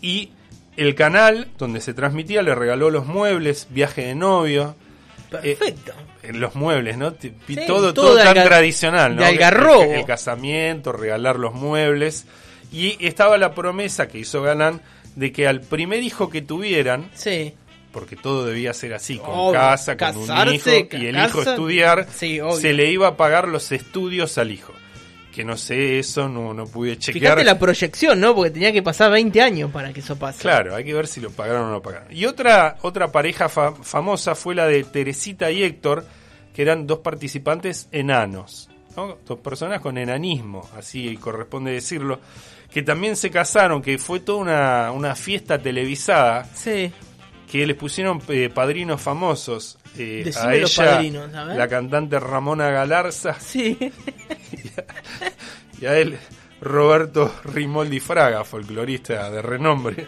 y 0.00 0.30
el 0.76 0.94
canal 0.94 1.48
donde 1.58 1.80
se 1.80 1.92
transmitía 1.94 2.42
le 2.42 2.54
regaló 2.54 2.90
los 2.90 3.06
muebles, 3.06 3.66
viaje 3.70 4.06
de 4.06 4.14
novio, 4.14 4.76
Perfecto. 5.30 5.92
eh, 6.22 6.32
los 6.32 6.54
muebles, 6.54 6.96
¿no? 6.96 7.14
Sí, 7.18 7.32
todo 7.66 7.92
todo 7.92 8.16
tan 8.16 8.34
tradicional, 8.34 9.16
¿no? 9.16 9.22
de 9.22 9.28
algarrobo. 9.28 9.82
El, 9.82 9.90
el 10.00 10.04
casamiento, 10.06 10.92
regalar 10.92 11.36
los 11.36 11.54
muebles 11.54 12.26
y 12.72 12.96
estaba 13.04 13.38
la 13.38 13.54
promesa 13.54 14.08
que 14.08 14.18
hizo 14.18 14.42
Galán 14.42 14.80
de 15.16 15.32
que 15.32 15.46
al 15.48 15.60
primer 15.60 16.02
hijo 16.02 16.28
que 16.30 16.42
tuvieran 16.42 17.10
Sí. 17.14 17.54
porque 17.92 18.14
todo 18.16 18.44
debía 18.46 18.72
ser 18.74 18.94
así, 18.94 19.18
con 19.18 19.30
Obvio, 19.34 19.52
casa, 19.60 19.96
con 19.96 20.16
un 20.16 20.54
hijo, 20.54 20.70
y 20.70 21.06
el 21.06 21.14
casa- 21.14 21.28
hijo 21.28 21.42
estudiar, 21.42 22.06
Sí, 22.14 22.38
se 22.60 22.72
le 22.72 22.90
iba 22.90 23.08
a 23.08 23.16
pagar 23.16 23.48
los 23.48 23.72
estudios 23.72 24.38
al 24.38 24.50
hijo. 24.50 24.72
Que 25.34 25.44
no 25.44 25.56
sé, 25.56 26.00
eso 26.00 26.28
no, 26.28 26.52
no 26.52 26.66
pude 26.66 26.98
chequear. 26.98 27.22
Fíjate 27.34 27.44
la 27.44 27.58
proyección, 27.60 28.18
¿no? 28.20 28.34
Porque 28.34 28.50
tenía 28.50 28.72
que 28.72 28.82
pasar 28.82 29.10
20 29.12 29.40
años 29.40 29.70
para 29.70 29.92
que 29.92 30.00
eso 30.00 30.18
pase. 30.18 30.40
Claro, 30.42 30.74
hay 30.74 30.82
que 30.84 30.92
ver 30.92 31.06
si 31.06 31.20
lo 31.20 31.30
pagaron 31.30 31.62
o 31.62 31.66
no 31.66 31.72
lo 31.74 31.82
pagaron. 31.82 32.08
Y 32.10 32.24
otra, 32.26 32.76
otra 32.82 33.12
pareja 33.12 33.48
fa- 33.48 33.72
famosa 33.74 34.34
fue 34.34 34.56
la 34.56 34.66
de 34.66 34.82
Teresita 34.82 35.48
y 35.52 35.62
Héctor, 35.62 36.04
que 36.54 36.62
eran 36.62 36.88
dos 36.88 36.98
participantes 37.00 37.88
enanos. 37.92 38.68
¿No? 39.06 39.18
Dos 39.26 39.38
personas 39.38 39.80
con 39.80 39.96
enanismo, 39.96 40.68
así 40.76 41.16
corresponde 41.16 41.72
decirlo, 41.72 42.20
que 42.72 42.82
también 42.82 43.16
se 43.16 43.30
casaron, 43.30 43.80
que 43.80 43.98
fue 43.98 44.20
toda 44.20 44.38
una, 44.38 44.92
una 44.92 45.14
fiesta 45.14 45.58
televisada, 45.60 46.44
Sí. 46.54 46.92
que 47.50 47.66
les 47.66 47.76
pusieron 47.76 48.20
eh, 48.28 48.50
padrinos 48.52 49.00
famosos. 49.00 49.78
eh, 49.96 50.30
a 50.40 50.54
ella, 50.54 50.66
padrinos, 50.76 51.34
a 51.34 51.44
la 51.44 51.68
cantante 51.68 52.18
Ramona 52.20 52.70
Galarza, 52.70 53.34
Sí. 53.40 53.78
y 55.80 55.86
a 55.86 55.96
él 55.96 56.18
Roberto 56.60 57.32
Rimoldi 57.44 58.00
Fraga, 58.00 58.44
folclorista 58.44 59.30
de 59.30 59.42
renombre. 59.42 60.06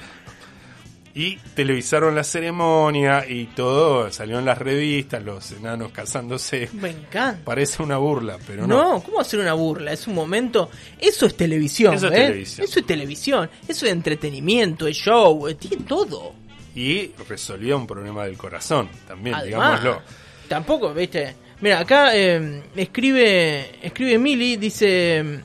Y 1.20 1.36
televisaron 1.54 2.14
la 2.14 2.24
ceremonia 2.24 3.26
y 3.28 3.44
todo, 3.48 4.10
salió 4.10 4.38
en 4.38 4.46
las 4.46 4.56
revistas, 4.56 5.22
los 5.22 5.52
enanos 5.52 5.92
casándose. 5.92 6.70
Me 6.72 6.88
encanta. 6.88 7.44
Parece 7.44 7.82
una 7.82 7.98
burla, 7.98 8.38
pero 8.46 8.66
no. 8.66 8.94
No, 8.94 9.02
¿cómo 9.02 9.20
hacer 9.20 9.38
una 9.38 9.52
burla? 9.52 9.92
Es 9.92 10.06
un 10.06 10.14
momento. 10.14 10.70
Eso 10.98 11.26
es 11.26 11.36
televisión. 11.36 11.92
Eso 11.92 12.06
es 12.06 12.12
¿ves? 12.12 12.26
televisión. 12.26 12.64
Eso 12.66 12.80
es 12.80 12.86
televisión. 12.86 13.50
Eso 13.68 13.84
es 13.84 13.92
entretenimiento, 13.92 14.86
es 14.86 14.96
show, 14.96 15.46
eh, 15.46 15.56
tiene 15.56 15.84
todo. 15.84 16.32
Y 16.74 17.08
resolvió 17.28 17.76
un 17.76 17.86
problema 17.86 18.24
del 18.24 18.38
corazón, 18.38 18.88
también, 19.06 19.34
Además, 19.34 19.82
digámoslo. 19.82 20.02
tampoco, 20.48 20.94
viste. 20.94 21.34
Mira, 21.60 21.80
acá 21.80 22.16
eh, 22.16 22.62
escribe 22.74 23.78
escribe 23.82 24.16
Mili, 24.16 24.56
dice. 24.56 25.42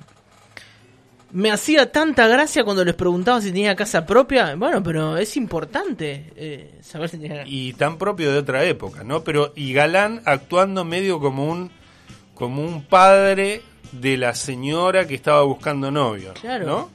Me 1.36 1.52
hacía 1.52 1.92
tanta 1.92 2.28
gracia 2.28 2.64
cuando 2.64 2.86
les 2.86 2.96
preguntaba 2.96 3.42
si 3.42 3.52
tenía 3.52 3.76
casa 3.76 4.06
propia. 4.06 4.56
Bueno, 4.56 4.82
pero 4.82 5.18
es 5.18 5.36
importante 5.36 6.32
eh, 6.38 6.80
saber 6.82 7.10
si 7.10 7.18
tenía. 7.18 7.44
Y 7.46 7.74
tan 7.74 7.98
propio 7.98 8.32
de 8.32 8.38
otra 8.38 8.64
época, 8.64 9.04
¿no? 9.04 9.22
Pero, 9.26 9.52
y 9.54 9.74
Galán 9.74 10.22
actuando 10.24 10.86
medio 10.86 11.20
como 11.20 11.52
un, 11.52 11.72
como 12.34 12.64
un 12.64 12.84
padre 12.86 13.62
de 13.92 14.16
la 14.16 14.34
señora 14.34 15.06
que 15.08 15.16
estaba 15.16 15.42
buscando 15.42 15.92
novio, 15.92 16.34
Claro. 16.40 16.66
¿no? 16.66 16.90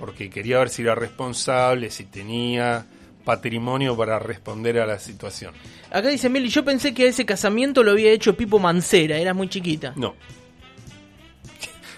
Porque 0.00 0.30
quería 0.30 0.58
ver 0.58 0.68
si 0.68 0.82
era 0.82 0.96
responsable, 0.96 1.88
si 1.92 2.06
tenía 2.06 2.86
patrimonio 3.24 3.96
para 3.96 4.18
responder 4.18 4.80
a 4.80 4.86
la 4.86 4.98
situación. 4.98 5.54
Acá 5.92 6.08
dice 6.08 6.28
Mili, 6.28 6.48
yo 6.48 6.64
pensé 6.64 6.92
que 6.92 7.06
ese 7.06 7.24
casamiento 7.24 7.84
lo 7.84 7.92
había 7.92 8.10
hecho 8.10 8.36
Pipo 8.36 8.58
Mancera, 8.58 9.16
era 9.18 9.32
muy 9.32 9.48
chiquita. 9.48 9.92
No. 9.94 10.16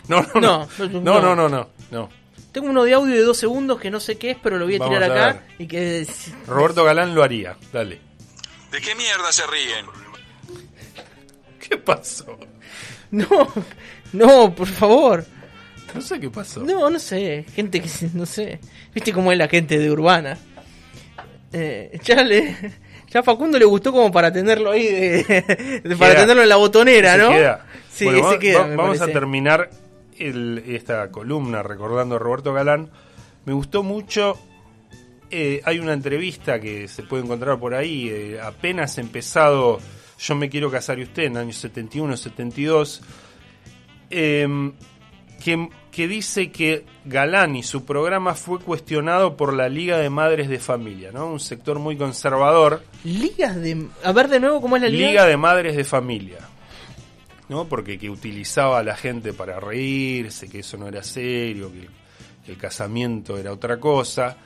No, 0.08 0.22
no, 0.34 0.40
no. 0.40 0.68
No, 0.78 1.20
No, 1.20 1.34
no. 1.36 1.48
no, 1.48 1.68
no. 1.90 2.08
Tengo 2.52 2.68
uno 2.70 2.82
de 2.84 2.94
audio 2.94 3.14
de 3.14 3.20
dos 3.22 3.36
segundos 3.38 3.78
que 3.78 3.90
no 3.90 4.00
sé 4.00 4.16
qué 4.16 4.30
es, 4.32 4.36
pero 4.42 4.58
lo 4.58 4.64
voy 4.64 4.76
a 4.76 4.78
Vamos 4.78 4.94
tirar 4.96 5.10
a 5.10 5.14
acá. 5.30 5.42
Y 5.58 5.66
que. 5.66 6.06
Roberto 6.46 6.82
Galán 6.84 7.14
lo 7.14 7.22
haría. 7.22 7.56
Dale. 7.72 8.00
¿De 8.72 8.80
qué 8.80 8.94
mierda 8.94 9.30
se 9.32 9.46
ríen? 9.46 9.86
¿Qué 11.68 11.76
pasó? 11.76 12.38
No, 13.10 13.26
no, 14.12 14.54
por 14.54 14.66
favor. 14.68 15.24
No 15.94 16.00
sé 16.00 16.20
qué 16.20 16.30
pasó. 16.30 16.60
No, 16.60 16.90
no 16.90 16.98
sé. 16.98 17.44
Gente 17.54 17.80
que. 17.80 17.88
se- 17.88 18.10
No 18.14 18.26
sé. 18.26 18.60
¿Viste 18.94 19.12
cómo 19.12 19.32
es 19.32 19.38
la 19.38 19.48
gente 19.48 19.78
de 19.78 19.90
Urbana? 19.90 20.36
Eh, 21.52 21.98
ya 22.04 22.22
le. 22.22 22.56
Ya 23.10 23.20
a 23.20 23.22
Facundo 23.22 23.58
le 23.58 23.64
gustó 23.64 23.90
como 23.92 24.12
para 24.12 24.30
tenerlo 24.30 24.70
ahí, 24.70 24.84
de, 24.86 25.80
de- 25.82 25.96
para 25.96 26.14
tenerlo 26.14 26.42
en 26.42 26.48
la 26.50 26.56
botonera, 26.56 27.12
Se 27.12 27.18
¿no? 27.18 27.30
queda. 27.30 27.66
Sí, 27.90 28.04
Bueno, 28.04 28.22
va- 28.22 28.38
queda. 28.38 28.58
va- 28.60 28.66
me 28.66 28.76
vamos 28.76 29.00
a 29.00 29.06
terminar 29.06 29.70
el- 30.18 30.62
esta 30.66 31.10
columna 31.10 31.62
recordando 31.62 32.16
a 32.16 32.18
Roberto 32.18 32.52
Galán. 32.52 32.90
Me 33.44 33.52
gustó 33.52 33.82
mucho. 33.82 34.38
eh, 35.30 35.60
hay 35.64 35.78
una 35.78 35.92
entrevista 35.92 36.58
que 36.58 36.88
se 36.88 37.02
puede 37.02 37.24
encontrar 37.24 37.58
por 37.58 37.74
ahí. 37.74 38.08
eh, 38.08 38.40
apenas 38.42 38.96
empezado 38.98 39.78
Yo 40.18 40.34
me 40.34 40.48
quiero 40.48 40.70
casar 40.70 40.98
y 40.98 41.02
usted 41.04 41.24
en 41.24 41.32
el 41.32 41.38
año 41.42 41.52
71, 41.52 42.16
72. 42.16 43.02
em, 44.10 44.72
que, 45.44 45.68
que 45.92 46.08
dice 46.08 46.50
que 46.50 46.84
Galán 47.04 47.54
y 47.56 47.62
su 47.62 47.84
programa 47.84 48.34
fue 48.34 48.58
cuestionado 48.58 49.36
por 49.36 49.52
la 49.54 49.68
Liga 49.68 49.98
de 49.98 50.10
Madres 50.10 50.48
de 50.48 50.58
Familia, 50.58 51.12
¿no? 51.12 51.26
Un 51.30 51.40
sector 51.40 51.78
muy 51.78 51.96
conservador. 51.96 52.82
Ligas 53.04 53.54
de. 53.56 53.86
A 54.02 54.12
ver 54.12 54.28
de 54.28 54.40
nuevo 54.40 54.60
cómo 54.60 54.76
es 54.76 54.82
la 54.82 54.88
liga. 54.88 55.08
Liga 55.08 55.26
de 55.26 55.36
Madres 55.36 55.76
de 55.76 55.84
Familia. 55.84 56.38
¿No? 57.48 57.66
Porque 57.66 57.98
que 57.98 58.10
utilizaba 58.10 58.78
a 58.78 58.82
la 58.82 58.94
gente 58.94 59.32
para 59.32 59.58
reírse, 59.58 60.48
que 60.48 60.60
eso 60.60 60.76
no 60.76 60.86
era 60.86 61.02
serio, 61.02 61.72
que, 61.72 61.88
el 62.50 62.56
casamiento 62.56 63.36
era 63.36 63.52
otra 63.52 63.78
cosa. 63.78 64.38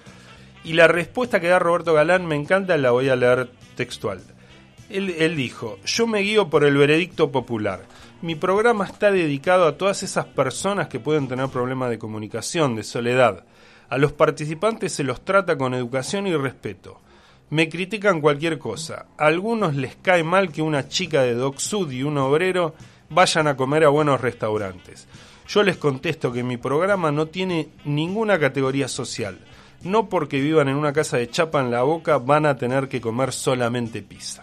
Y 0.65 0.73
la 0.73 0.88
respuesta 0.88 1.41
que 1.41 1.49
da 1.49 1.61
Roberto 1.61 1.95
Galán 1.95 2.27
me 2.27 2.35
encanta, 2.35 2.77
la 2.77 2.91
voy 2.91 3.09
a 3.09 3.17
leer 3.17 3.51
textual. 3.77 4.21
Él, 4.91 5.15
él 5.19 5.37
dijo, 5.37 5.79
yo 5.85 6.07
me 6.07 6.21
guío 6.21 6.51
por 6.51 6.65
el 6.65 6.77
veredicto 6.77 7.31
popular. 7.31 7.83
Mi 8.21 8.35
programa 8.35 8.85
está 8.85 9.11
dedicado 9.11 9.67
a 9.67 9.77
todas 9.77 10.03
esas 10.03 10.27
personas 10.27 10.88
que 10.88 11.01
pueden 11.01 11.29
tener 11.29 11.49
problemas 11.49 11.91
de 11.91 11.99
comunicación, 11.99 12.77
de 12.77 12.83
soledad. 12.83 13.45
A 13.88 13.99
los 13.99 14.12
participantes 14.12 14.93
se 14.93 15.05
los 15.05 15.25
trata 15.25 15.57
con 15.57 15.75
educación 15.75 16.27
y 16.27 16.35
respeto. 16.35 17.01
Me 17.51 17.69
critican 17.69 18.21
cualquier 18.23 18.59
cosa. 18.59 19.07
A 19.19 19.27
algunos 19.27 19.75
les 19.75 19.97
cae 19.97 20.25
mal 20.25 20.51
que 20.51 20.62
una 20.62 20.88
chica 20.88 21.23
de 21.23 21.35
Doc 21.35 21.59
Sud 21.59 21.91
y 21.91 22.03
un 22.03 22.17
obrero 22.17 22.75
vayan 23.12 23.46
a 23.46 23.57
comer 23.57 23.85
a 23.85 23.88
buenos 23.88 24.20
restaurantes. 24.20 25.07
Yo 25.48 25.62
les 25.62 25.77
contesto 25.77 26.33
que 26.33 26.42
mi 26.42 26.57
programa 26.57 27.11
no 27.12 27.27
tiene 27.27 27.68
ninguna 27.85 28.38
categoría 28.38 28.88
social. 28.88 29.38
No 29.83 30.09
porque 30.09 30.40
vivan 30.40 30.68
en 30.68 30.77
una 30.77 30.92
casa 30.92 31.16
de 31.16 31.29
chapa 31.29 31.61
en 31.61 31.70
la 31.70 31.83
boca 31.83 32.18
van 32.18 32.46
a 32.46 32.57
tener 32.57 32.88
que 32.88 33.01
comer 33.01 33.33
solamente 33.33 34.03
pizza. 34.03 34.42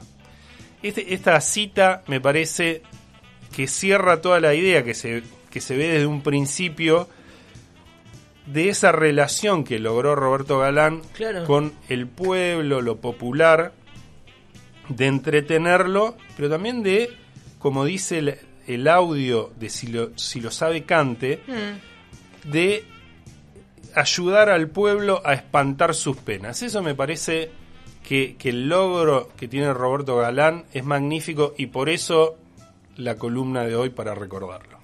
Este- 0.84 1.14
esta 1.14 1.40
cita 1.42 2.04
me 2.08 2.20
parece 2.22 2.84
que 3.56 3.68
cierra 3.68 4.22
toda 4.22 4.40
la 4.40 4.54
idea 4.54 4.84
que 4.84 4.94
se, 4.94 5.24
que 5.50 5.62
se 5.62 5.76
ve 5.78 5.88
desde 5.88 6.06
un 6.06 6.22
principio 6.22 7.08
de 8.46 8.70
esa 8.70 8.92
relación 8.92 9.64
que 9.64 9.80
logró 9.80 10.16
Roberto 10.16 10.60
Galán 10.60 11.02
Claro. 11.14 11.46
con 11.46 11.74
el 11.88 12.08
pueblo, 12.08 12.82
lo 12.82 12.98
popular, 12.98 13.74
de 14.90 15.06
entretenerlo, 15.08 16.18
pero 16.36 16.50
también 16.50 16.82
de, 16.84 17.10
como 17.60 17.86
dice 17.86 18.40
el, 18.74 18.88
audio 18.88 19.52
de 19.60 19.70
si 19.70 19.88
lo, 19.88 20.18
si 20.18 20.40
lo 20.42 20.52
sabe 20.52 20.84
Cante, 20.84 21.42
Mm. 21.48 22.50
de 22.52 22.86
ayudar 23.96 24.50
al 24.50 24.70
pueblo 24.70 25.22
a 25.26 25.34
espantar 25.34 25.96
sus 25.96 26.18
penas. 26.18 26.62
Eso 26.62 26.82
me 26.82 26.96
parece 26.96 27.52
que, 28.08 28.36
que 28.38 28.50
el 28.50 28.70
logro 28.70 29.30
que 29.38 29.48
tiene 29.48 29.74
Roberto 29.74 30.18
Galán 30.18 30.66
es 30.74 30.84
magnífico 30.84 31.54
y 31.58 31.68
por 31.68 31.90
eso 31.90 32.38
la 32.98 33.16
columna 33.16 33.64
de 33.64 33.76
hoy 33.76 33.90
para 33.90 34.14
recordarlo. 34.16 34.80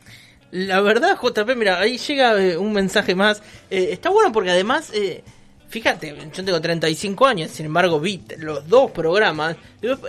La 0.51 0.79
verdad, 0.79 1.17
JP, 1.21 1.55
mira, 1.57 1.79
ahí 1.79 1.97
llega 1.97 2.41
eh, 2.41 2.55
un 2.57 2.71
mensaje 2.71 3.13
más. 3.13 3.41
Eh, 3.69 3.89
está 3.91 4.09
bueno 4.09 4.31
porque 4.31 4.51
además, 4.51 4.89
eh, 4.93 5.23
fíjate, 5.69 6.15
yo 6.33 6.43
tengo 6.45 6.61
35 6.61 7.25
años, 7.25 7.51
sin 7.51 7.65
embargo, 7.67 7.99
vi 7.99 8.21
los 8.37 8.67
dos 8.67 8.91
programas. 8.91 9.55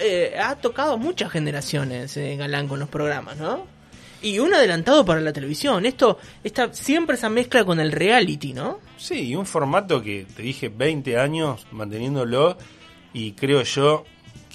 Eh, 0.00 0.34
ha 0.40 0.56
tocado 0.56 0.96
muchas 0.98 1.30
generaciones 1.32 2.16
eh, 2.16 2.36
Galán 2.36 2.68
con 2.68 2.78
los 2.78 2.88
programas, 2.88 3.36
¿no? 3.36 3.66
Y 4.22 4.38
un 4.38 4.52
adelantado 4.54 5.04
para 5.04 5.20
la 5.20 5.32
televisión. 5.32 5.84
Esto, 5.86 6.18
está 6.42 6.72
siempre 6.72 7.16
esa 7.16 7.28
mezcla 7.28 7.64
con 7.64 7.78
el 7.80 7.92
reality, 7.92 8.52
¿no? 8.54 8.80
Sí, 8.96 9.28
y 9.28 9.36
un 9.36 9.46
formato 9.46 10.02
que 10.02 10.26
te 10.34 10.42
dije 10.42 10.68
20 10.68 11.18
años 11.18 11.66
manteniéndolo 11.70 12.56
y 13.12 13.32
creo 13.32 13.62
yo 13.62 14.04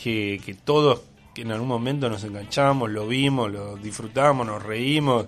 que, 0.01 0.41
que 0.45 0.55
todos 0.55 1.01
que 1.35 1.43
en 1.43 1.51
algún 1.51 1.67
momento 1.69 2.09
nos 2.09 2.23
enganchamos, 2.25 2.89
lo 2.89 3.07
vimos, 3.07 3.49
lo 3.51 3.77
disfrutamos, 3.77 4.45
nos 4.45 4.61
reímos. 4.61 5.27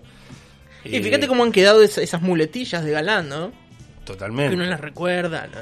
Y 0.84 0.98
Eh, 0.98 1.02
fíjate 1.04 1.28
cómo 1.30 1.44
han 1.46 1.52
quedado 1.54 1.82
esa- 1.82 2.02
esas 2.02 2.22
muletillas 2.22 2.84
de 2.84 2.92
Galán, 2.92 3.30
¿no? 3.30 3.54
Que 4.06 4.14
Totalmente. 4.14 4.56
uno 4.56 4.66
las 4.66 4.80
recuerda. 4.82 5.48
¿no? 5.48 5.60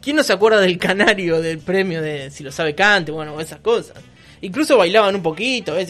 ¿Quién 0.00 0.16
no 0.16 0.22
se 0.22 0.32
acuerda 0.32 0.60
del 0.60 0.78
canario 0.78 1.40
del 1.40 1.58
premio 1.58 2.00
de 2.02 2.30
si 2.30 2.44
lo 2.44 2.52
sabe 2.52 2.74
cante? 2.74 3.10
Bueno, 3.12 3.40
esas 3.40 3.60
cosas. 3.60 3.96
Incluso 4.42 4.76
bailaban 4.76 5.14
un 5.14 5.22
poquito. 5.22 5.74
¿ves? 5.74 5.88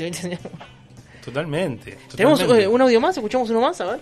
Totalmente. 1.24 1.98
¿Tenemos 2.14 2.38
totalmente. 2.38 2.64
eh, 2.64 2.68
un 2.68 2.80
audio 2.82 3.00
más? 3.00 3.16
¿Escuchamos 3.16 3.48
uno 3.50 3.60
más? 3.60 3.80
A 3.80 3.92
ver. 3.92 4.00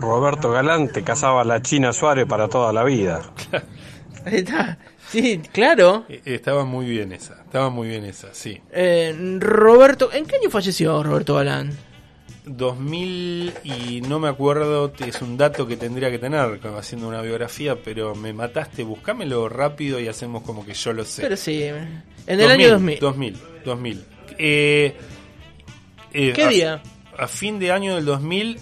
Roberto 0.00 0.50
Galán 0.50 0.88
te 0.92 1.02
casaba 1.02 1.42
a 1.42 1.44
la 1.44 1.60
China 1.60 1.92
Suárez 1.92 2.26
para 2.26 2.48
toda 2.48 2.72
la 2.72 2.84
vida. 2.84 3.20
Ahí 4.24 4.36
está. 4.36 4.78
Sí, 5.08 5.40
claro. 5.52 6.04
Eh, 6.08 6.20
Estaba 6.24 6.64
muy 6.64 6.86
bien 6.86 7.12
esa, 7.12 7.42
estaba 7.44 7.68
muy 7.70 7.88
bien 7.88 8.04
esa, 8.04 8.28
sí. 8.32 8.60
Eh, 8.70 9.36
Roberto, 9.40 10.12
¿en 10.12 10.24
qué 10.24 10.36
año 10.36 10.50
falleció 10.50 11.02
Roberto 11.02 11.34
Galán? 11.34 11.76
2000 12.56 13.52
y 13.64 14.00
no 14.02 14.18
me 14.18 14.28
acuerdo, 14.28 14.92
es 15.06 15.22
un 15.22 15.36
dato 15.36 15.66
que 15.66 15.76
tendría 15.76 16.10
que 16.10 16.18
tener 16.18 16.60
haciendo 16.76 17.08
una 17.08 17.22
biografía, 17.22 17.76
pero 17.82 18.14
me 18.14 18.32
mataste, 18.32 18.82
buscámelo 18.82 19.48
rápido 19.48 20.00
y 20.00 20.08
hacemos 20.08 20.42
como 20.42 20.64
que 20.66 20.74
yo 20.74 20.92
lo 20.92 21.04
sé. 21.04 21.22
Pero 21.22 21.36
sí, 21.36 21.62
en 21.62 22.02
el 22.26 22.50
año 22.50 22.70
2000. 22.70 22.98
2000, 23.00 23.38
2000. 23.64 24.04
Eh, 24.38 24.96
eh, 26.12 26.32
¿Qué 26.34 26.42
a- 26.44 26.48
día? 26.48 26.82
A 27.18 27.28
fin 27.28 27.58
de 27.58 27.70
año 27.72 27.96
del 27.96 28.04
2000 28.04 28.58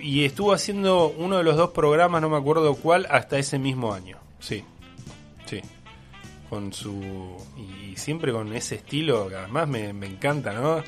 y 0.00 0.24
estuvo 0.24 0.52
haciendo 0.52 1.08
uno 1.16 1.38
de 1.38 1.44
los 1.44 1.56
dos 1.56 1.70
programas, 1.70 2.20
no 2.20 2.28
me 2.28 2.36
acuerdo 2.36 2.74
cuál, 2.76 3.06
hasta 3.10 3.38
ese 3.38 3.58
mismo 3.58 3.92
año. 3.94 4.18
Sí, 4.38 4.62
sí. 5.46 5.60
Con 6.50 6.72
su. 6.72 7.36
Y 7.56 7.96
siempre 7.96 8.32
con 8.32 8.52
ese 8.54 8.76
estilo 8.76 9.28
que 9.28 9.36
además 9.36 9.68
me, 9.68 9.92
me 9.92 10.06
encanta, 10.06 10.52
¿no? 10.52 10.82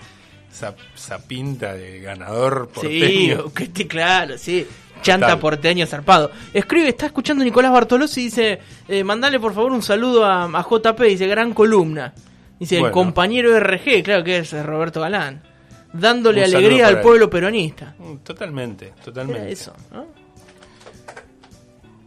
Esa, 0.51 0.75
esa 0.95 1.19
pinta 1.27 1.75
de 1.75 2.01
ganador 2.01 2.69
Sí, 2.75 2.81
porteño. 2.81 3.53
que 3.55 3.69
te- 3.69 3.87
claro, 3.87 4.37
sí. 4.37 4.67
Chanta 5.03 5.29
Total. 5.29 5.41
porteño 5.41 5.87
zarpado. 5.87 6.31
Escribe, 6.53 6.89
está 6.89 7.07
escuchando 7.07 7.43
Nicolás 7.43 7.73
Bartolozzi 7.73 8.21
y 8.21 8.25
dice, 8.25 8.59
eh, 8.89 9.03
mandale 9.05 9.41
por 9.41 9.55
favor 9.55 9.73
un 9.73 9.83
saludo 9.83 10.25
a, 10.27 10.45
a 10.45 10.63
JP, 10.63 11.01
dice, 11.05 11.27
gran 11.27 11.55
columna. 11.55 12.13
Dice, 12.59 12.75
el 12.77 12.81
Bueno. 12.83 12.93
compañero 12.95 13.59
RG, 13.59 14.03
claro 14.03 14.23
que 14.25 14.39
es 14.39 14.53
Roberto 14.53 15.01
Galán. 15.01 15.43
Dándole 15.93 16.41
Un 16.47 16.55
alegría 16.55 16.89
al 16.89 16.97
él. 16.97 17.01
pueblo 17.01 17.31
peronista. 17.31 17.95
Mm, 17.99 18.17
Totalmente, 18.19 18.87
Era 18.89 18.97
totalmente. 18.97 19.53
eso, 19.53 19.75
¿no? 19.91 20.07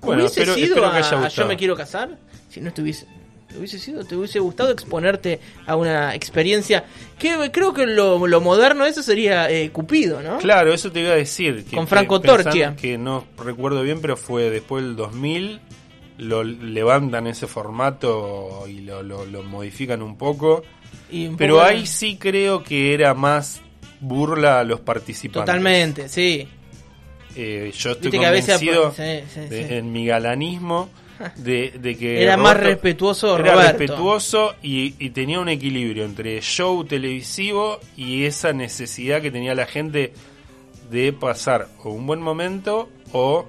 Bueno, 0.01 0.23
¿Hubiese 0.23 0.43
sido 0.45 0.56
espero 0.56 0.82
que 0.91 0.97
a- 0.97 0.99
haya 0.99 1.25
a 1.25 1.27
Yo 1.29 1.45
me 1.47 1.58
quiero 1.58 1.75
casar? 1.75 2.17
Si 2.49 2.62
no 2.62 2.67
estuviese... 2.67 3.08
¿Te 3.53 3.59
hubiese 3.59 3.77
sido? 3.79 4.03
¿Te 4.03 4.15
hubiese 4.15 4.39
gustado 4.39 4.71
exponerte 4.71 5.39
a 5.67 5.75
una 5.75 6.15
experiencia? 6.15 6.85
Que 7.19 7.51
creo 7.51 7.71
que 7.73 7.85
lo, 7.85 8.25
lo 8.27 8.41
moderno 8.41 8.83
de 8.83 8.89
eso 8.89 9.03
sería 9.03 9.49
eh, 9.51 9.69
Cupido, 9.69 10.21
¿no? 10.23 10.39
Claro, 10.39 10.73
eso 10.73 10.91
te 10.91 11.01
iba 11.01 11.11
a 11.11 11.15
decir. 11.15 11.63
Que, 11.63 11.75
Con 11.75 11.87
Franco 11.87 12.19
que 12.19 12.27
Torchia. 12.27 12.75
Que 12.75 12.97
no 12.97 13.25
recuerdo 13.37 13.83
bien, 13.83 14.01
pero 14.01 14.17
fue 14.17 14.49
después 14.49 14.83
del 14.83 14.95
2000. 14.95 15.59
Lo 16.17 16.43
levantan 16.43 17.27
ese 17.27 17.47
formato 17.47 18.65
y 18.67 18.81
lo, 18.81 19.01
lo- 19.03 19.25
lo 19.25 19.43
modifican 19.43 20.01
un 20.01 20.17
poco. 20.17 20.63
Y 21.11 21.27
un 21.27 21.37
Pero 21.37 21.55
poco- 21.55 21.65
ahí 21.67 21.85
sí 21.85 22.17
creo 22.17 22.63
que 22.63 22.93
era 22.93 23.13
más 23.13 23.61
burla 23.99 24.59
a 24.59 24.63
los 24.63 24.79
participantes. 24.79 25.45
Totalmente, 25.45 26.09
sí. 26.09 26.47
Eh, 27.35 27.71
yo 27.75 27.91
estoy 27.91 28.11
Viste 28.11 28.19
que 28.19 28.25
a 28.25 28.31
veces- 28.31 28.57
convencido 28.59 28.91
sí, 28.91 29.23
sí, 29.33 29.39
de- 29.49 29.67
sí. 29.67 29.73
en 29.75 29.91
mi 29.91 30.05
galanismo 30.05 30.89
de, 31.38 31.71
de 31.79 31.97
que 31.97 32.21
Era 32.23 32.38
más 32.38 32.57
respetuoso 32.59 33.38
era 33.38 33.53
Roberto. 33.53 33.77
respetuoso 33.77 34.55
y, 34.62 34.95
y 34.99 35.09
tenía 35.12 35.39
un 35.39 35.49
equilibrio 35.49 36.05
entre 36.05 36.41
show 36.41 36.83
televisivo 36.86 37.79
y 37.97 38.25
esa 38.25 38.53
necesidad 38.53 39.21
que 39.21 39.31
tenía 39.31 39.55
la 39.55 39.65
gente 39.65 40.13
de 40.91 41.13
pasar 41.13 41.67
o 41.83 41.89
un 41.91 42.05
buen 42.05 42.21
momento 42.21 42.89
o 43.12 43.45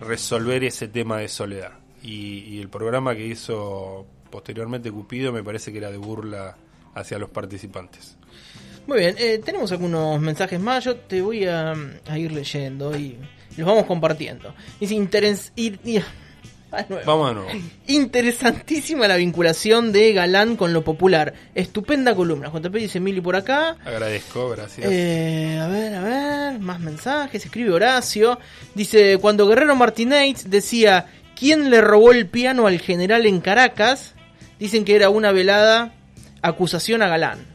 resolver 0.00 0.64
ese 0.64 0.88
tema 0.88 1.18
de 1.18 1.28
soledad 1.28 1.72
y, 2.02 2.38
y 2.48 2.60
el 2.60 2.68
programa 2.68 3.14
que 3.14 3.26
hizo 3.26 4.06
posteriormente 4.30 4.90
Cupido 4.90 5.32
me 5.32 5.42
parece 5.42 5.72
que 5.72 5.78
era 5.78 5.90
de 5.90 5.96
burla 5.96 6.56
hacia 6.94 7.18
los 7.18 7.30
participantes 7.30 8.16
Muy 8.86 8.98
bien, 8.98 9.14
eh, 9.18 9.40
tenemos 9.44 9.72
algunos 9.72 10.20
mensajes 10.20 10.60
más, 10.60 10.84
yo 10.84 10.96
te 10.96 11.22
voy 11.22 11.46
a, 11.46 11.72
a 12.06 12.18
ir 12.18 12.32
leyendo 12.32 12.94
y 12.96 13.16
los 13.56 13.66
vamos 13.66 13.84
compartiendo. 13.86 14.52
Dice, 14.80 14.94
ir- 14.96 15.78
y- 15.84 16.00
nuevo. 16.88 17.04
vamos 17.06 17.28
de 17.28 17.34
nuevo 17.34 17.68
Interesantísima 17.86 19.08
la 19.08 19.16
vinculación 19.16 19.92
de 19.92 20.12
Galán 20.12 20.56
con 20.56 20.72
lo 20.72 20.82
popular. 20.82 21.34
Estupenda 21.54 22.14
columna. 22.14 22.50
JP 22.50 22.74
dice 22.74 23.00
Mili 23.00 23.20
por 23.20 23.36
acá. 23.36 23.76
agradezco 23.84 24.50
gracias 24.50 24.86
Eh, 24.90 25.58
a 25.60 25.66
ver, 25.68 25.94
a 25.94 26.02
ver, 26.02 26.60
más 26.60 26.80
mensajes. 26.80 27.44
Escribe 27.44 27.72
Horacio. 27.72 28.38
Dice, 28.74 29.18
cuando 29.20 29.46
Guerrero 29.46 29.76
Martínez 29.76 30.44
decía, 30.48 31.06
¿quién 31.38 31.70
le 31.70 31.80
robó 31.80 32.12
el 32.12 32.26
piano 32.26 32.66
al 32.66 32.80
general 32.80 33.26
en 33.26 33.40
Caracas? 33.40 34.14
Dicen 34.58 34.84
que 34.84 34.96
era 34.96 35.10
una 35.10 35.32
velada 35.32 35.94
acusación 36.42 37.02
a 37.02 37.08
Galán. 37.08 37.54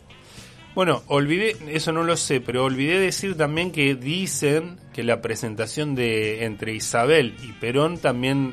Bueno, 0.76 1.04
olvidé, 1.08 1.58
eso 1.72 1.92
no 1.92 2.04
lo 2.04 2.16
sé, 2.16 2.42
pero 2.42 2.64
olvidé 2.64 3.00
decir 3.00 3.36
también 3.36 3.72
que 3.72 3.96
dicen 3.96 4.78
que 4.94 5.04
la 5.04 5.22
presentación 5.22 5.96
de 5.96 6.46
entre 6.46 6.74
Isabel 6.74 7.36
y 7.44 7.52
Perón 7.54 7.98
también 7.98 8.52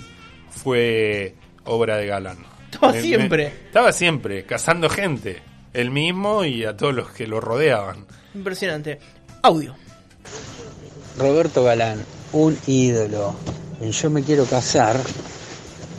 fue 0.57 1.35
obra 1.65 1.97
de 1.97 2.07
Galán. 2.07 2.39
Estaba 2.73 2.93
siempre. 2.95 3.47
estaba 3.67 3.93
siempre, 3.93 4.45
cazando 4.45 4.89
gente, 4.91 5.41
él 5.73 5.91
mismo 5.91 6.45
y 6.45 6.65
a 6.65 6.77
todos 6.77 6.95
los 6.95 7.09
que 7.11 7.27
lo 7.27 7.41
rodeaban. 7.41 8.05
Impresionante. 8.35 8.99
Audio. 9.43 9.75
Roberto 11.19 11.65
Galán, 11.65 12.05
un 12.33 12.59
ídolo. 12.67 13.35
En 13.81 13.93
Yo 13.93 14.11
me 14.11 14.23
quiero 14.23 14.45
casar, 14.45 14.97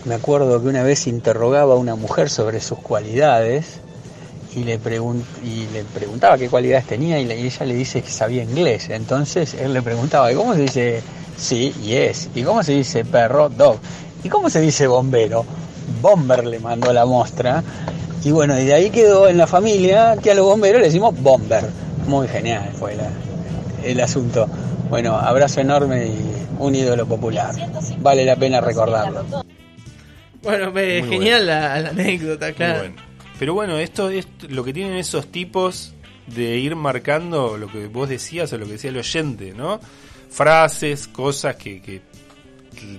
me 0.05 0.15
acuerdo 0.15 0.61
que 0.61 0.67
una 0.67 0.83
vez 0.83 1.07
interrogaba 1.07 1.73
a 1.73 1.77
una 1.77 1.95
mujer 1.95 2.29
sobre 2.29 2.59
sus 2.61 2.79
cualidades 2.79 3.79
y 4.55 4.63
le, 4.63 4.79
pregun- 4.79 5.23
y 5.43 5.67
le 5.73 5.83
preguntaba 5.83 6.37
qué 6.37 6.49
cualidades 6.49 6.85
tenía 6.87 7.19
y, 7.19 7.25
le- 7.25 7.39
y 7.39 7.45
ella 7.45 7.65
le 7.65 7.73
dice 7.75 8.01
que 8.01 8.09
sabía 8.09 8.43
inglés. 8.43 8.89
Entonces 8.89 9.53
él 9.55 9.73
le 9.73 9.81
preguntaba, 9.81 10.31
¿y 10.31 10.35
cómo 10.35 10.53
se 10.55 10.61
dice 10.61 11.01
sí, 11.37 11.71
yes? 11.83 12.29
¿Y 12.35 12.43
cómo 12.43 12.63
se 12.63 12.73
dice 12.73 13.05
perro, 13.05 13.49
dog? 13.49 13.79
¿Y 14.23 14.29
cómo 14.29 14.49
se 14.49 14.61
dice 14.61 14.87
bombero? 14.87 15.45
Bomber 16.01 16.45
le 16.45 16.59
mandó 16.59 16.91
la 16.93 17.05
muestra. 17.05 17.63
Y 18.23 18.31
bueno, 18.31 18.59
y 18.59 18.65
de 18.65 18.73
ahí 18.73 18.89
quedó 18.89 19.27
en 19.27 19.37
la 19.37 19.47
familia 19.47 20.17
que 20.21 20.31
a 20.31 20.35
los 20.35 20.45
bomberos 20.45 20.81
le 20.81 20.87
decimos 20.87 21.19
bomber. 21.21 21.65
Muy 22.07 22.27
genial 22.27 22.69
fue 22.77 22.95
la- 22.95 23.11
el 23.83 23.99
asunto. 24.01 24.47
Bueno, 24.89 25.15
abrazo 25.15 25.61
enorme 25.61 26.07
y 26.07 26.25
un 26.59 26.75
ídolo 26.75 27.05
popular. 27.05 27.53
Vale 27.99 28.25
la 28.25 28.35
pena 28.35 28.59
recordarlo. 28.61 29.23
Bueno, 30.41 30.71
Muy 30.71 31.03
genial 31.03 31.45
la, 31.45 31.79
la 31.79 31.89
anécdota, 31.89 32.45
Muy 32.47 32.55
claro. 32.55 32.79
bueno. 32.79 32.95
Pero 33.39 33.53
bueno, 33.53 33.77
esto 33.77 34.09
es 34.09 34.27
lo 34.49 34.63
que 34.63 34.73
tienen 34.73 34.95
esos 34.95 35.27
tipos 35.27 35.93
de 36.27 36.57
ir 36.57 36.75
marcando 36.75 37.57
lo 37.57 37.67
que 37.71 37.87
vos 37.87 38.09
decías 38.09 38.51
o 38.53 38.57
lo 38.57 38.65
que 38.65 38.73
decía 38.73 38.89
el 38.89 38.97
oyente, 38.97 39.53
¿no? 39.55 39.79
Frases, 40.29 41.07
cosas 41.07 41.55
que, 41.55 41.81
que 41.81 42.01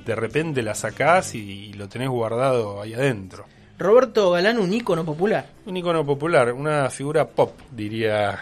de 0.05 0.15
repente 0.15 0.63
las 0.63 0.79
sacás 0.79 1.35
y, 1.35 1.39
y 1.39 1.73
lo 1.75 1.89
tenés 1.89 2.09
guardado 2.09 2.83
ahí 2.83 2.95
adentro. 2.95 3.47
Roberto 3.79 4.33
Galán, 4.33 4.59
un 4.59 4.73
ícono 4.73 5.05
popular. 5.05 5.47
Un 5.67 5.77
icono 5.77 6.05
popular, 6.05 6.53
una 6.53 6.91
figura 6.91 7.29
pop, 7.29 7.53
diría 7.71 8.39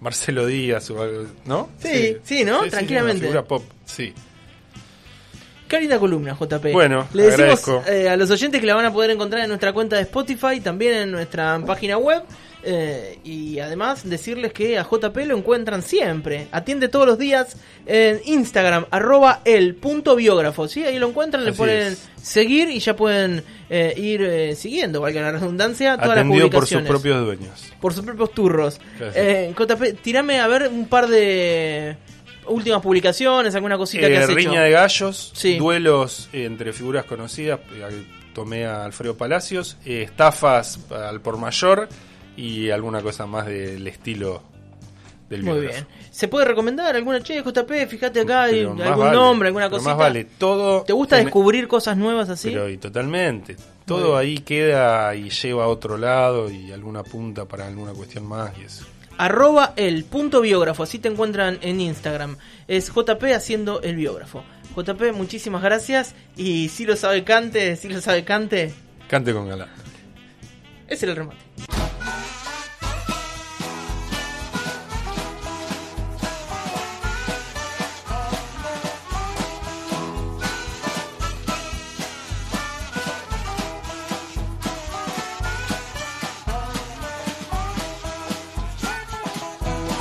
Marcelo 0.00 0.46
Díaz, 0.46 0.90
o 0.90 1.02
algo, 1.02 1.26
¿no? 1.44 1.70
Sí, 1.78 2.16
sí, 2.22 2.44
¿no? 2.44 2.64
Tranquilamente. 2.68 3.18
una 3.18 3.28
figura 3.28 3.44
pop, 3.44 3.64
sí. 3.84 4.14
Qué 5.68 5.80
linda 5.80 5.98
columna, 5.98 6.36
JP. 6.38 6.72
Bueno, 6.72 7.08
le 7.12 7.24
decimos 7.24 7.88
eh, 7.88 8.08
a 8.08 8.16
los 8.16 8.30
oyentes 8.30 8.60
que 8.60 8.66
la 8.68 8.76
van 8.76 8.84
a 8.84 8.92
poder 8.92 9.10
encontrar 9.10 9.42
en 9.42 9.48
nuestra 9.48 9.72
cuenta 9.72 9.96
de 9.96 10.02
Spotify, 10.02 10.60
también 10.62 10.94
en 10.94 11.10
nuestra 11.10 11.60
página 11.66 11.98
web. 11.98 12.22
Eh, 12.68 13.20
y 13.22 13.60
además 13.60 14.08
decirles 14.08 14.52
que 14.52 14.76
a 14.76 14.82
JP 14.82 15.16
lo 15.26 15.36
encuentran 15.36 15.82
siempre. 15.82 16.48
Atiende 16.50 16.88
todos 16.88 17.06
los 17.06 17.16
días 17.18 17.56
en 17.86 18.20
Instagram, 18.24 18.86
arroba 18.90 19.40
el 19.44 19.76
punto 19.76 20.16
biógrafo. 20.16 20.66
¿sí? 20.66 20.82
Ahí 20.84 20.98
lo 20.98 21.08
encuentran, 21.08 21.44
le 21.44 21.52
ponen 21.52 21.92
es. 21.92 22.08
seguir 22.20 22.68
y 22.68 22.80
ya 22.80 22.96
pueden 22.96 23.44
eh, 23.70 23.94
ir 23.96 24.20
eh, 24.22 24.56
siguiendo, 24.56 25.00
valga 25.00 25.20
la 25.22 25.32
redundancia, 25.32 25.94
todas 25.94 26.08
las 26.08 26.18
Atendido 26.18 26.50
por 26.50 26.66
sus 26.66 26.78
publicaciones. 26.78 26.88
propios 26.90 27.24
dueños. 27.24 27.72
por 27.80 27.94
sus 27.94 28.04
propios 28.04 28.32
turros. 28.32 28.80
Eh, 29.14 29.54
JP, 29.56 30.02
tirame 30.02 30.40
a 30.40 30.48
ver 30.48 30.68
un 30.68 30.88
par 30.88 31.06
de 31.06 31.96
últimas 32.48 32.82
publicaciones, 32.82 33.54
alguna 33.54 33.76
cosita 33.78 34.08
que 34.08 34.18
has 34.18 34.24
hecho. 34.24 34.34
riña 34.34 34.62
de 34.62 34.70
gallos, 34.72 35.32
Sí. 35.36 35.56
duelos 35.56 36.28
eh, 36.32 36.44
entre 36.44 36.72
figuras 36.72 37.04
conocidas, 37.04 37.60
eh, 37.74 38.04
tomé 38.34 38.66
a 38.66 38.84
Alfredo 38.84 39.16
Palacios, 39.16 39.76
estafas 39.84 40.78
al 40.90 41.20
por 41.20 41.38
mayor 41.38 41.88
y 42.36 42.70
alguna 42.70 43.00
cosa 43.02 43.26
más 43.26 43.46
del 43.46 43.86
estilo 43.86 44.42
del 45.28 45.42
Muy 45.42 45.60
biógrafo. 45.60 45.86
bien. 45.88 46.10
¿Se 46.10 46.28
puede 46.28 46.44
recomendar 46.44 46.94
alguna? 46.94 47.20
Che, 47.20 47.42
JP, 47.42 47.86
fíjate 47.88 48.20
acá, 48.20 48.46
Pero 48.48 48.70
algún 48.70 49.04
vale, 49.06 49.16
nombre, 49.16 49.48
alguna 49.48 49.68
cosita. 49.68 49.90
Más 49.90 49.98
vale 49.98 50.24
todo. 50.24 50.82
¿Te 50.82 50.92
gusta 50.92 51.16
descubrir 51.16 51.66
cosas 51.68 51.96
nuevas 51.96 52.28
así? 52.28 52.50
Pero 52.50 52.68
y 52.68 52.76
totalmente. 52.78 53.56
Todo 53.84 54.16
ahí 54.16 54.38
queda 54.38 55.14
y 55.14 55.30
lleva 55.30 55.64
a 55.64 55.68
otro 55.68 55.96
lado 55.96 56.50
y 56.50 56.72
alguna 56.72 57.02
punta 57.02 57.44
para 57.44 57.66
alguna 57.66 57.92
cuestión 57.92 58.26
más 58.26 58.50
y 58.60 58.64
eso. 58.64 58.84
Arroba 59.18 59.72
el 59.76 60.04
punto 60.04 60.40
biógrafo, 60.42 60.82
así 60.82 60.98
te 60.98 61.08
encuentran 61.08 61.58
en 61.62 61.80
Instagram. 61.80 62.36
Es 62.68 62.92
JP 62.92 63.22
haciendo 63.34 63.80
el 63.82 63.96
biógrafo. 63.96 64.44
JP, 64.76 65.12
muchísimas 65.14 65.62
gracias. 65.62 66.14
Y 66.36 66.68
si 66.68 66.84
lo 66.84 66.96
sabe 66.96 67.24
Cante, 67.24 67.76
si 67.76 67.88
lo 67.88 68.00
sabe 68.00 68.24
Cante, 68.24 68.74
Cante 69.08 69.32
con 69.32 69.48
galán. 69.48 69.68
ese 70.88 71.06
era 71.06 71.12
el 71.12 71.18
remate. 71.18 71.85